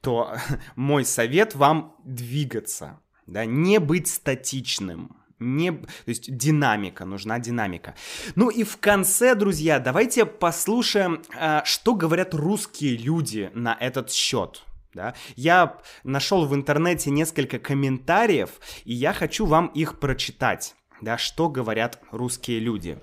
то 0.00 0.36
мой 0.76 1.04
совет 1.04 1.54
вам 1.54 1.96
двигаться, 2.04 3.00
да, 3.26 3.44
не 3.44 3.78
быть 3.78 4.08
статичным 4.08 5.21
не, 5.42 5.72
то 5.72 5.86
есть 6.06 6.34
динамика, 6.34 7.04
нужна 7.04 7.38
динамика. 7.38 7.94
Ну 8.34 8.50
и 8.50 8.64
в 8.64 8.76
конце, 8.78 9.34
друзья, 9.34 9.78
давайте 9.78 10.24
послушаем, 10.26 11.22
а, 11.36 11.64
что 11.64 11.94
говорят 11.94 12.34
русские 12.34 12.96
люди 12.96 13.50
на 13.54 13.76
этот 13.78 14.10
счет. 14.10 14.62
Да? 14.94 15.14
Я 15.36 15.78
нашел 16.04 16.46
в 16.46 16.54
интернете 16.54 17.10
несколько 17.10 17.58
комментариев, 17.58 18.50
и 18.84 18.92
я 18.92 19.12
хочу 19.12 19.46
вам 19.46 19.68
их 19.68 19.98
прочитать. 19.98 20.74
Да, 21.00 21.18
что 21.18 21.48
говорят 21.48 22.00
русские 22.12 22.60
люди. 22.60 22.98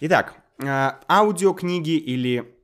Итак, 0.00 0.36
а, 0.62 1.00
аудиокниги 1.08 1.96
или 1.96 2.54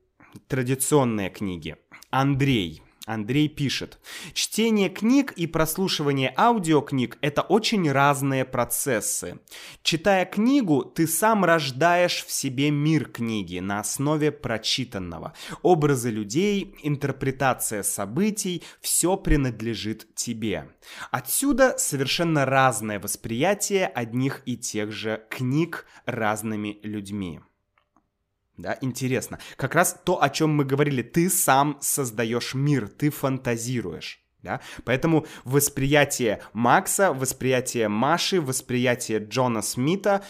традиционные 0.47 1.29
книги. 1.29 1.75
Андрей 2.09 2.82
Андрей 3.05 3.49
пишет, 3.49 3.99
чтение 4.33 4.89
книг 4.89 5.33
и 5.33 5.45
прослушивание 5.45 6.33
аудиокниг– 6.37 7.17
это 7.21 7.41
очень 7.41 7.91
разные 7.91 8.45
процессы. 8.45 9.39
Читая 9.81 10.25
книгу, 10.25 10.85
ты 10.85 11.05
сам 11.05 11.43
рождаешь 11.43 12.23
в 12.25 12.31
себе 12.31 12.71
мир 12.71 13.09
книги 13.09 13.59
на 13.59 13.81
основе 13.81 14.31
прочитанного. 14.31 15.33
Образы 15.63 16.11
людей, 16.11 16.75
интерпретация 16.81 17.83
событий– 17.83 18.63
все 18.81 19.17
принадлежит 19.17 20.15
тебе. 20.15 20.69
Отсюда 21.11 21.77
совершенно 21.77 22.45
разное 22.45 23.01
восприятие 23.01 23.87
одних 23.87 24.43
и 24.45 24.55
тех 24.55 24.93
же 24.93 25.25
книг 25.29 25.85
разными 26.05 26.79
людьми. 26.83 27.41
Да, 28.63 28.77
интересно. 28.79 29.39
Как 29.57 29.75
раз 29.75 29.99
то, 30.05 30.23
о 30.23 30.29
чем 30.29 30.55
мы 30.55 30.63
говорили, 30.63 31.01
ты 31.01 31.29
сам 31.29 31.77
создаешь 31.81 32.53
мир, 32.53 32.87
ты 32.87 33.09
фантазируешь. 33.09 34.21
Да? 34.41 34.61
Поэтому 34.85 35.25
восприятие 35.43 36.41
Макса, 36.53 37.11
восприятие 37.11 37.89
Маши, 37.89 38.39
восприятие 38.39 39.19
Джона 39.19 39.61
Смита, 39.61 40.23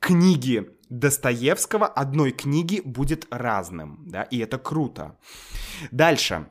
книги 0.00 0.70
Достоевского, 0.88 1.86
одной 1.86 2.30
книги 2.32 2.80
будет 2.82 3.26
разным, 3.30 4.02
да, 4.06 4.22
и 4.22 4.38
это 4.38 4.56
круто. 4.56 5.18
Дальше. 5.90 6.48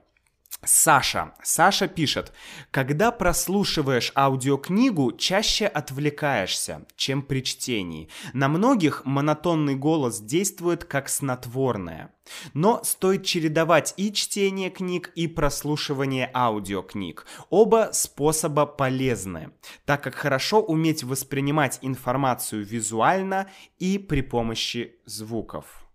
Саша. 0.65 1.33
Саша 1.43 1.87
пишет, 1.87 2.33
когда 2.71 3.11
прослушиваешь 3.11 4.11
аудиокнигу, 4.15 5.13
чаще 5.13 5.67
отвлекаешься, 5.67 6.85
чем 6.95 7.21
при 7.21 7.43
чтении. 7.43 8.09
На 8.33 8.47
многих 8.47 9.05
монотонный 9.05 9.75
голос 9.75 10.19
действует 10.19 10.83
как 10.83 11.09
снотворное. 11.09 12.11
Но 12.53 12.83
стоит 12.83 13.23
чередовать 13.23 13.93
и 13.97 14.11
чтение 14.11 14.69
книг, 14.71 15.11
и 15.15 15.27
прослушивание 15.27 16.29
аудиокниг. 16.33 17.25
Оба 17.49 17.89
способа 17.93 18.65
полезны, 18.65 19.51
так 19.85 20.03
как 20.03 20.15
хорошо 20.15 20.61
уметь 20.61 21.03
воспринимать 21.03 21.79
информацию 21.81 22.65
визуально 22.65 23.47
и 23.77 23.99
при 23.99 24.21
помощи 24.21 24.95
звуков. 25.05 25.85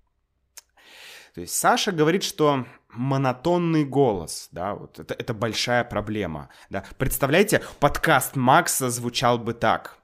То 1.35 1.41
есть 1.41 1.55
Саша 1.55 1.93
говорит, 1.93 2.23
что 2.23 2.66
монотонный 2.93 3.84
голос, 3.84 4.49
да, 4.53 4.74
вот 4.74 4.99
это, 4.99 5.14
это 5.14 5.34
большая 5.34 5.84
проблема, 5.84 6.49
да. 6.68 6.84
Представляете, 6.99 7.62
подкаст 7.78 8.36
Макса 8.36 8.91
звучал 8.91 9.38
бы 9.38 9.55
так. 9.55 9.99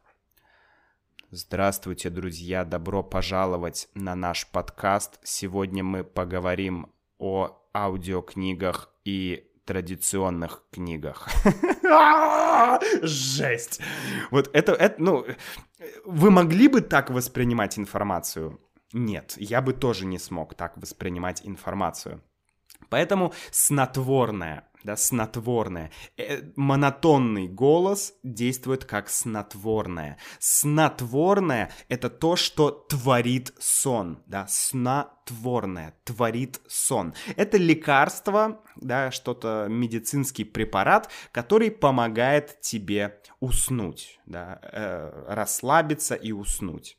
Здравствуйте, 1.30 2.09
друзья, 2.09 2.64
добро 2.64 3.03
пожаловать 3.03 3.89
на 3.95 4.14
наш 4.14 4.47
подкаст. 4.47 5.18
Сегодня 5.24 5.82
мы 5.82 6.05
поговорим 6.05 6.93
о 7.18 7.59
аудиокнигах 7.74 8.91
и 9.05 9.51
традиционных 9.64 10.62
книгах. 10.70 11.28
Жесть! 13.03 13.80
Вот 14.30 14.49
это, 14.53 14.72
это, 14.72 15.03
ну, 15.03 15.26
вы 16.05 16.30
могли 16.30 16.68
бы 16.68 16.80
так 16.80 17.11
воспринимать 17.11 17.78
информацию? 17.78 18.61
Нет, 18.93 19.34
я 19.37 19.61
бы 19.61 19.72
тоже 19.72 20.07
не 20.07 20.18
смог 20.18 20.55
так 20.55 20.76
воспринимать 20.76 21.43
информацию. 21.45 22.22
Поэтому 22.89 23.32
снотворное, 23.51 24.64
да, 24.87 24.97
снотворное. 24.97 25.91
Э, 26.16 26.43
монотонный 26.55 27.49
голос 27.49 28.14
действует 28.22 28.84
как 28.84 29.11
снотворное. 29.11 30.16
Снотворное— 30.39 31.72
это 31.89 32.09
то, 32.09 32.37
что 32.37 32.70
творит 32.70 33.53
сон, 33.59 34.22
да, 34.26 34.47
снотворное, 34.49 35.95
творит 36.05 36.61
сон. 36.68 37.14
Это 37.34 37.57
лекарство, 37.59 38.62
да, 38.76 39.11
что-то, 39.11 39.66
медицинский 39.68 40.45
препарат, 40.45 41.11
который 41.32 41.72
помогает 41.72 42.61
тебе 42.61 43.20
уснуть, 43.41 44.20
да, 44.24 44.61
э, 44.62 45.24
расслабиться 45.26 46.14
и 46.14 46.30
уснуть. 46.30 46.97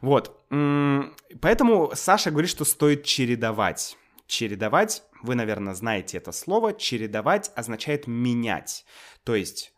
Вот, 0.00 0.44
поэтому 0.48 1.92
Саша 1.94 2.30
говорит, 2.30 2.50
что 2.50 2.64
стоит 2.64 3.04
чередовать 3.04 3.96
Чередовать, 4.26 5.02
вы, 5.22 5.34
наверное, 5.34 5.74
знаете 5.74 6.18
это 6.18 6.32
слово, 6.32 6.74
чередовать 6.74 7.50
означает 7.54 8.06
менять. 8.06 8.84
То 9.24 9.34
есть 9.34 9.72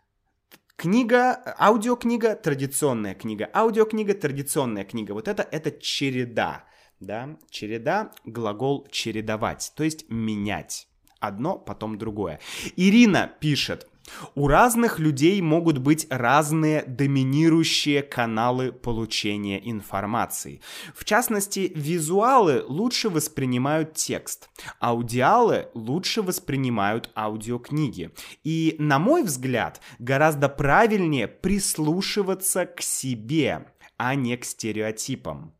Книга, 0.78 1.56
аудиокнига, 1.58 2.36
традиционная 2.36 3.16
книга, 3.16 3.50
аудиокнига, 3.52 4.14
традиционная 4.14 4.84
книга. 4.84 5.10
Вот 5.10 5.26
это, 5.26 5.42
это 5.42 5.72
череда, 5.72 6.66
да, 7.00 7.36
череда, 7.50 8.12
глагол 8.24 8.86
чередовать, 8.88 9.72
то 9.74 9.82
есть 9.82 10.08
менять. 10.08 10.86
Одно, 11.18 11.58
потом 11.58 11.98
другое. 11.98 12.38
Ирина 12.76 13.28
пишет, 13.40 13.87
у 14.34 14.48
разных 14.48 14.98
людей 14.98 15.40
могут 15.40 15.78
быть 15.78 16.06
разные 16.10 16.82
доминирующие 16.86 18.02
каналы 18.02 18.72
получения 18.72 19.60
информации. 19.70 20.60
В 20.94 21.04
частности, 21.04 21.72
визуалы 21.74 22.64
лучше 22.66 23.08
воспринимают 23.08 23.94
текст, 23.94 24.48
аудиалы 24.80 25.68
лучше 25.74 26.22
воспринимают 26.22 27.10
аудиокниги. 27.16 28.10
И, 28.44 28.76
на 28.78 28.98
мой 28.98 29.22
взгляд, 29.22 29.80
гораздо 29.98 30.48
правильнее 30.48 31.28
прислушиваться 31.28 32.66
к 32.66 32.80
себе, 32.80 33.66
а 33.96 34.14
не 34.14 34.36
к 34.36 34.44
стереотипам. 34.44 35.57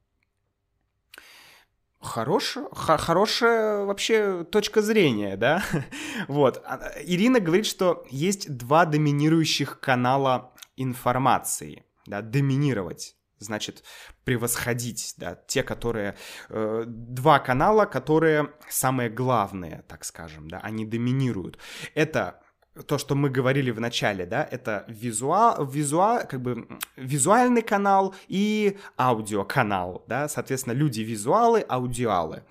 Хорошая, 2.01 2.68
хорошая 2.72 3.84
вообще 3.84 4.44
точка 4.44 4.82
зрения, 4.82 5.36
да? 5.36 5.64
вот. 6.28 6.62
А, 6.64 6.92
Ирина 7.05 7.40
говорит, 7.40 7.66
что 7.66 8.07
есть 8.09 8.57
два 8.57 8.84
доминирующих 8.86 9.80
канала 9.80 10.55
информации, 10.76 11.84
да, 12.07 12.22
доминировать 12.22 13.16
значит 13.40 13.84
превосходить, 14.24 15.14
да, 15.16 15.36
те, 15.46 15.62
которые 15.62 16.16
э, 16.49 16.84
два 16.86 17.38
канала, 17.38 17.84
которые 17.86 18.53
самые 18.68 19.11
главные, 19.11 19.84
так 19.88 20.05
скажем, 20.05 20.49
да, 20.49 20.59
они 20.59 20.84
доминируют. 20.84 21.59
Это 21.94 22.40
то, 22.86 22.98
что 22.98 23.14
мы 23.14 23.30
говорили 23.30 23.70
в 23.70 23.80
начале, 23.80 24.26
да, 24.26 24.46
это 24.50 24.84
визуал, 24.88 25.64
визуал, 25.64 26.26
как 26.28 26.40
бы 26.40 26.68
визуальный 26.96 27.62
канал 27.62 28.14
и 28.28 28.78
аудиоканал, 28.98 30.04
да, 30.06 30.28
соответственно, 30.28 30.74
люди 30.74 31.00
визуалы, 31.00 31.64
аудиалы. 31.68 32.44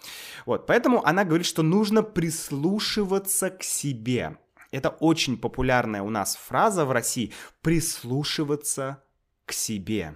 Вот, 0.46 0.66
поэтому 0.68 1.06
она 1.06 1.24
говорит, 1.24 1.48
что 1.48 1.64
нужно 1.64 2.04
прислушиваться 2.04 3.50
к 3.50 3.64
себе. 3.64 4.38
Это 4.72 4.90
очень 4.90 5.38
популярная 5.38 6.02
у 6.02 6.10
нас 6.10 6.36
фраза 6.36 6.86
в 6.86 6.92
России– 6.92 7.34
прислушиваться 7.62 9.02
к 9.46 9.54
себе. 9.54 10.16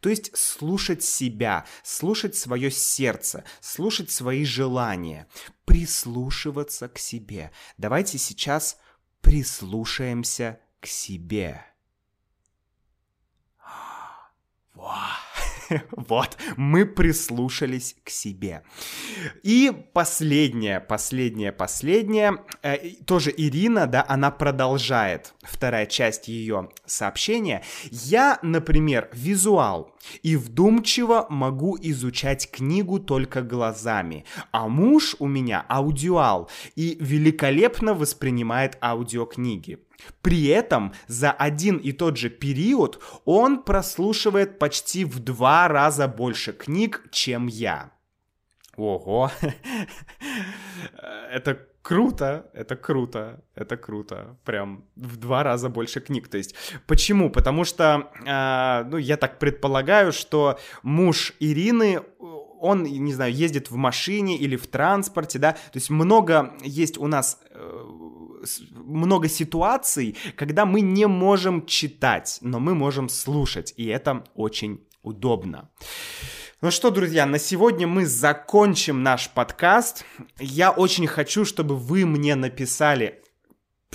То 0.00 0.08
есть 0.08 0.36
слушать 0.36 1.02
себя, 1.02 1.66
слушать 1.82 2.36
свое 2.36 2.70
сердце, 2.70 3.44
слушать 3.60 4.10
свои 4.10 4.44
желания, 4.44 5.26
прислушиваться 5.64 6.88
к 6.88 6.98
себе. 6.98 7.50
Давайте 7.78 8.18
сейчас 8.18 8.78
прислушаемся 9.24 10.60
к 10.80 10.86
себе. 10.86 11.64
Вот, 15.96 16.36
мы 16.56 16.86
прислушались 16.86 17.96
к 18.04 18.10
себе. 18.10 18.62
И 19.42 19.72
последнее, 19.92 20.80
последнее, 20.80 21.52
последнее. 21.52 22.38
Э, 22.62 22.76
тоже 23.06 23.32
Ирина, 23.36 23.86
да, 23.86 24.04
она 24.08 24.30
продолжает. 24.30 25.34
Вторая 25.42 25.86
часть 25.86 26.28
ее 26.28 26.68
сообщения. 26.84 27.62
Я, 27.90 28.38
например, 28.42 29.08
визуал 29.12 29.94
и 30.22 30.36
вдумчиво 30.36 31.26
могу 31.30 31.76
изучать 31.80 32.50
книгу 32.50 32.98
только 32.98 33.42
глазами. 33.42 34.24
А 34.52 34.68
муж 34.68 35.16
у 35.18 35.26
меня 35.26 35.64
аудиал 35.68 36.50
и 36.76 36.96
великолепно 37.00 37.94
воспринимает 37.94 38.76
аудиокниги. 38.82 39.78
При 40.22 40.46
этом 40.46 40.92
за 41.06 41.30
один 41.30 41.76
и 41.76 41.92
тот 41.92 42.16
же 42.16 42.30
период 42.30 43.02
он 43.24 43.62
прослушивает 43.62 44.58
почти 44.58 45.04
в 45.04 45.18
два 45.20 45.68
раза 45.68 46.08
больше 46.08 46.52
книг, 46.52 47.06
чем 47.10 47.46
я. 47.46 47.90
Ого, 48.76 49.30
это 51.30 51.60
круто, 51.84 52.50
это 52.54 52.76
круто, 52.76 53.44
это 53.54 53.76
круто, 53.76 54.36
прям 54.44 54.84
в 54.96 55.16
два 55.16 55.42
раза 55.42 55.68
больше 55.68 56.00
книг. 56.00 56.28
То 56.28 56.38
есть, 56.38 56.54
почему? 56.86 57.30
Потому 57.30 57.64
что, 57.64 58.10
э, 58.26 58.88
ну, 58.90 58.96
я 58.96 59.16
так 59.16 59.38
предполагаю, 59.38 60.12
что 60.12 60.58
муж 60.82 61.34
Ирины, 61.40 62.00
он, 62.60 62.84
не 62.84 63.12
знаю, 63.12 63.32
ездит 63.32 63.70
в 63.70 63.76
машине 63.76 64.36
или 64.38 64.56
в 64.56 64.66
транспорте, 64.66 65.38
да, 65.38 65.52
то 65.52 65.74
есть 65.74 65.90
много 65.90 66.54
есть 66.62 66.96
у 66.96 67.06
нас 67.06 67.38
э, 67.50 67.73
много 68.70 69.28
ситуаций, 69.28 70.16
когда 70.36 70.66
мы 70.66 70.80
не 70.80 71.06
можем 71.06 71.66
читать, 71.66 72.38
но 72.40 72.60
мы 72.60 72.74
можем 72.74 73.08
слушать, 73.08 73.74
и 73.76 73.86
это 73.86 74.24
очень 74.34 74.80
удобно. 75.02 75.70
Ну 76.60 76.70
что, 76.70 76.90
друзья, 76.90 77.26
на 77.26 77.38
сегодня 77.38 77.86
мы 77.86 78.06
закончим 78.06 79.02
наш 79.02 79.28
подкаст. 79.28 80.06
Я 80.38 80.70
очень 80.70 81.06
хочу, 81.06 81.44
чтобы 81.44 81.76
вы 81.76 82.06
мне 82.06 82.36
написали, 82.36 83.22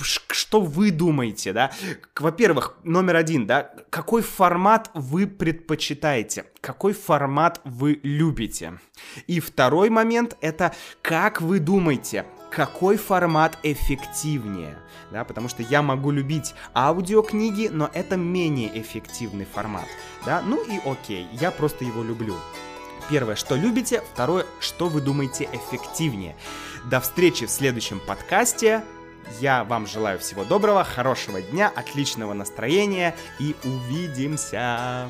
что 0.02 0.60
вы 0.60 0.90
думаете, 0.90 1.52
да? 1.52 1.72
Во-первых, 2.16 2.78
номер 2.84 3.16
один, 3.16 3.46
да, 3.46 3.72
какой 3.90 4.22
формат 4.22 4.90
вы 4.94 5.26
предпочитаете? 5.26 6.46
Какой 6.60 6.92
формат 6.92 7.60
вы 7.64 8.00
любите? 8.02 8.78
И 9.26 9.40
второй 9.40 9.90
момент— 9.90 10.36
это 10.40 10.74
как 11.02 11.40
вы 11.40 11.58
думаете, 11.58 12.24
какой 12.50 12.96
формат 12.96 13.58
эффективнее, 13.62 14.76
да, 15.10 15.24
потому 15.24 15.48
что 15.48 15.62
я 15.62 15.82
могу 15.82 16.10
любить 16.10 16.54
аудиокниги, 16.74 17.68
но 17.68 17.90
это 17.92 18.16
менее 18.16 18.80
эффективный 18.80 19.46
формат, 19.46 19.86
да, 20.26 20.42
ну 20.42 20.62
и 20.64 20.80
окей, 20.84 21.28
я 21.32 21.50
просто 21.50 21.84
его 21.84 22.02
люблю. 22.02 22.34
Первое, 23.08 23.34
что 23.34 23.56
любите, 23.56 24.02
второе, 24.12 24.46
что 24.60 24.88
вы 24.88 25.00
думаете 25.00 25.48
эффективнее. 25.52 26.36
До 26.84 27.00
встречи 27.00 27.46
в 27.46 27.50
следующем 27.50 28.00
подкасте. 28.00 28.84
Я 29.40 29.64
вам 29.64 29.86
желаю 29.86 30.18
всего 30.18 30.44
доброго, 30.44 30.84
хорошего 30.84 31.42
дня, 31.42 31.72
отличного 31.74 32.34
настроения 32.34 33.16
и 33.38 33.56
увидимся! 33.64 35.08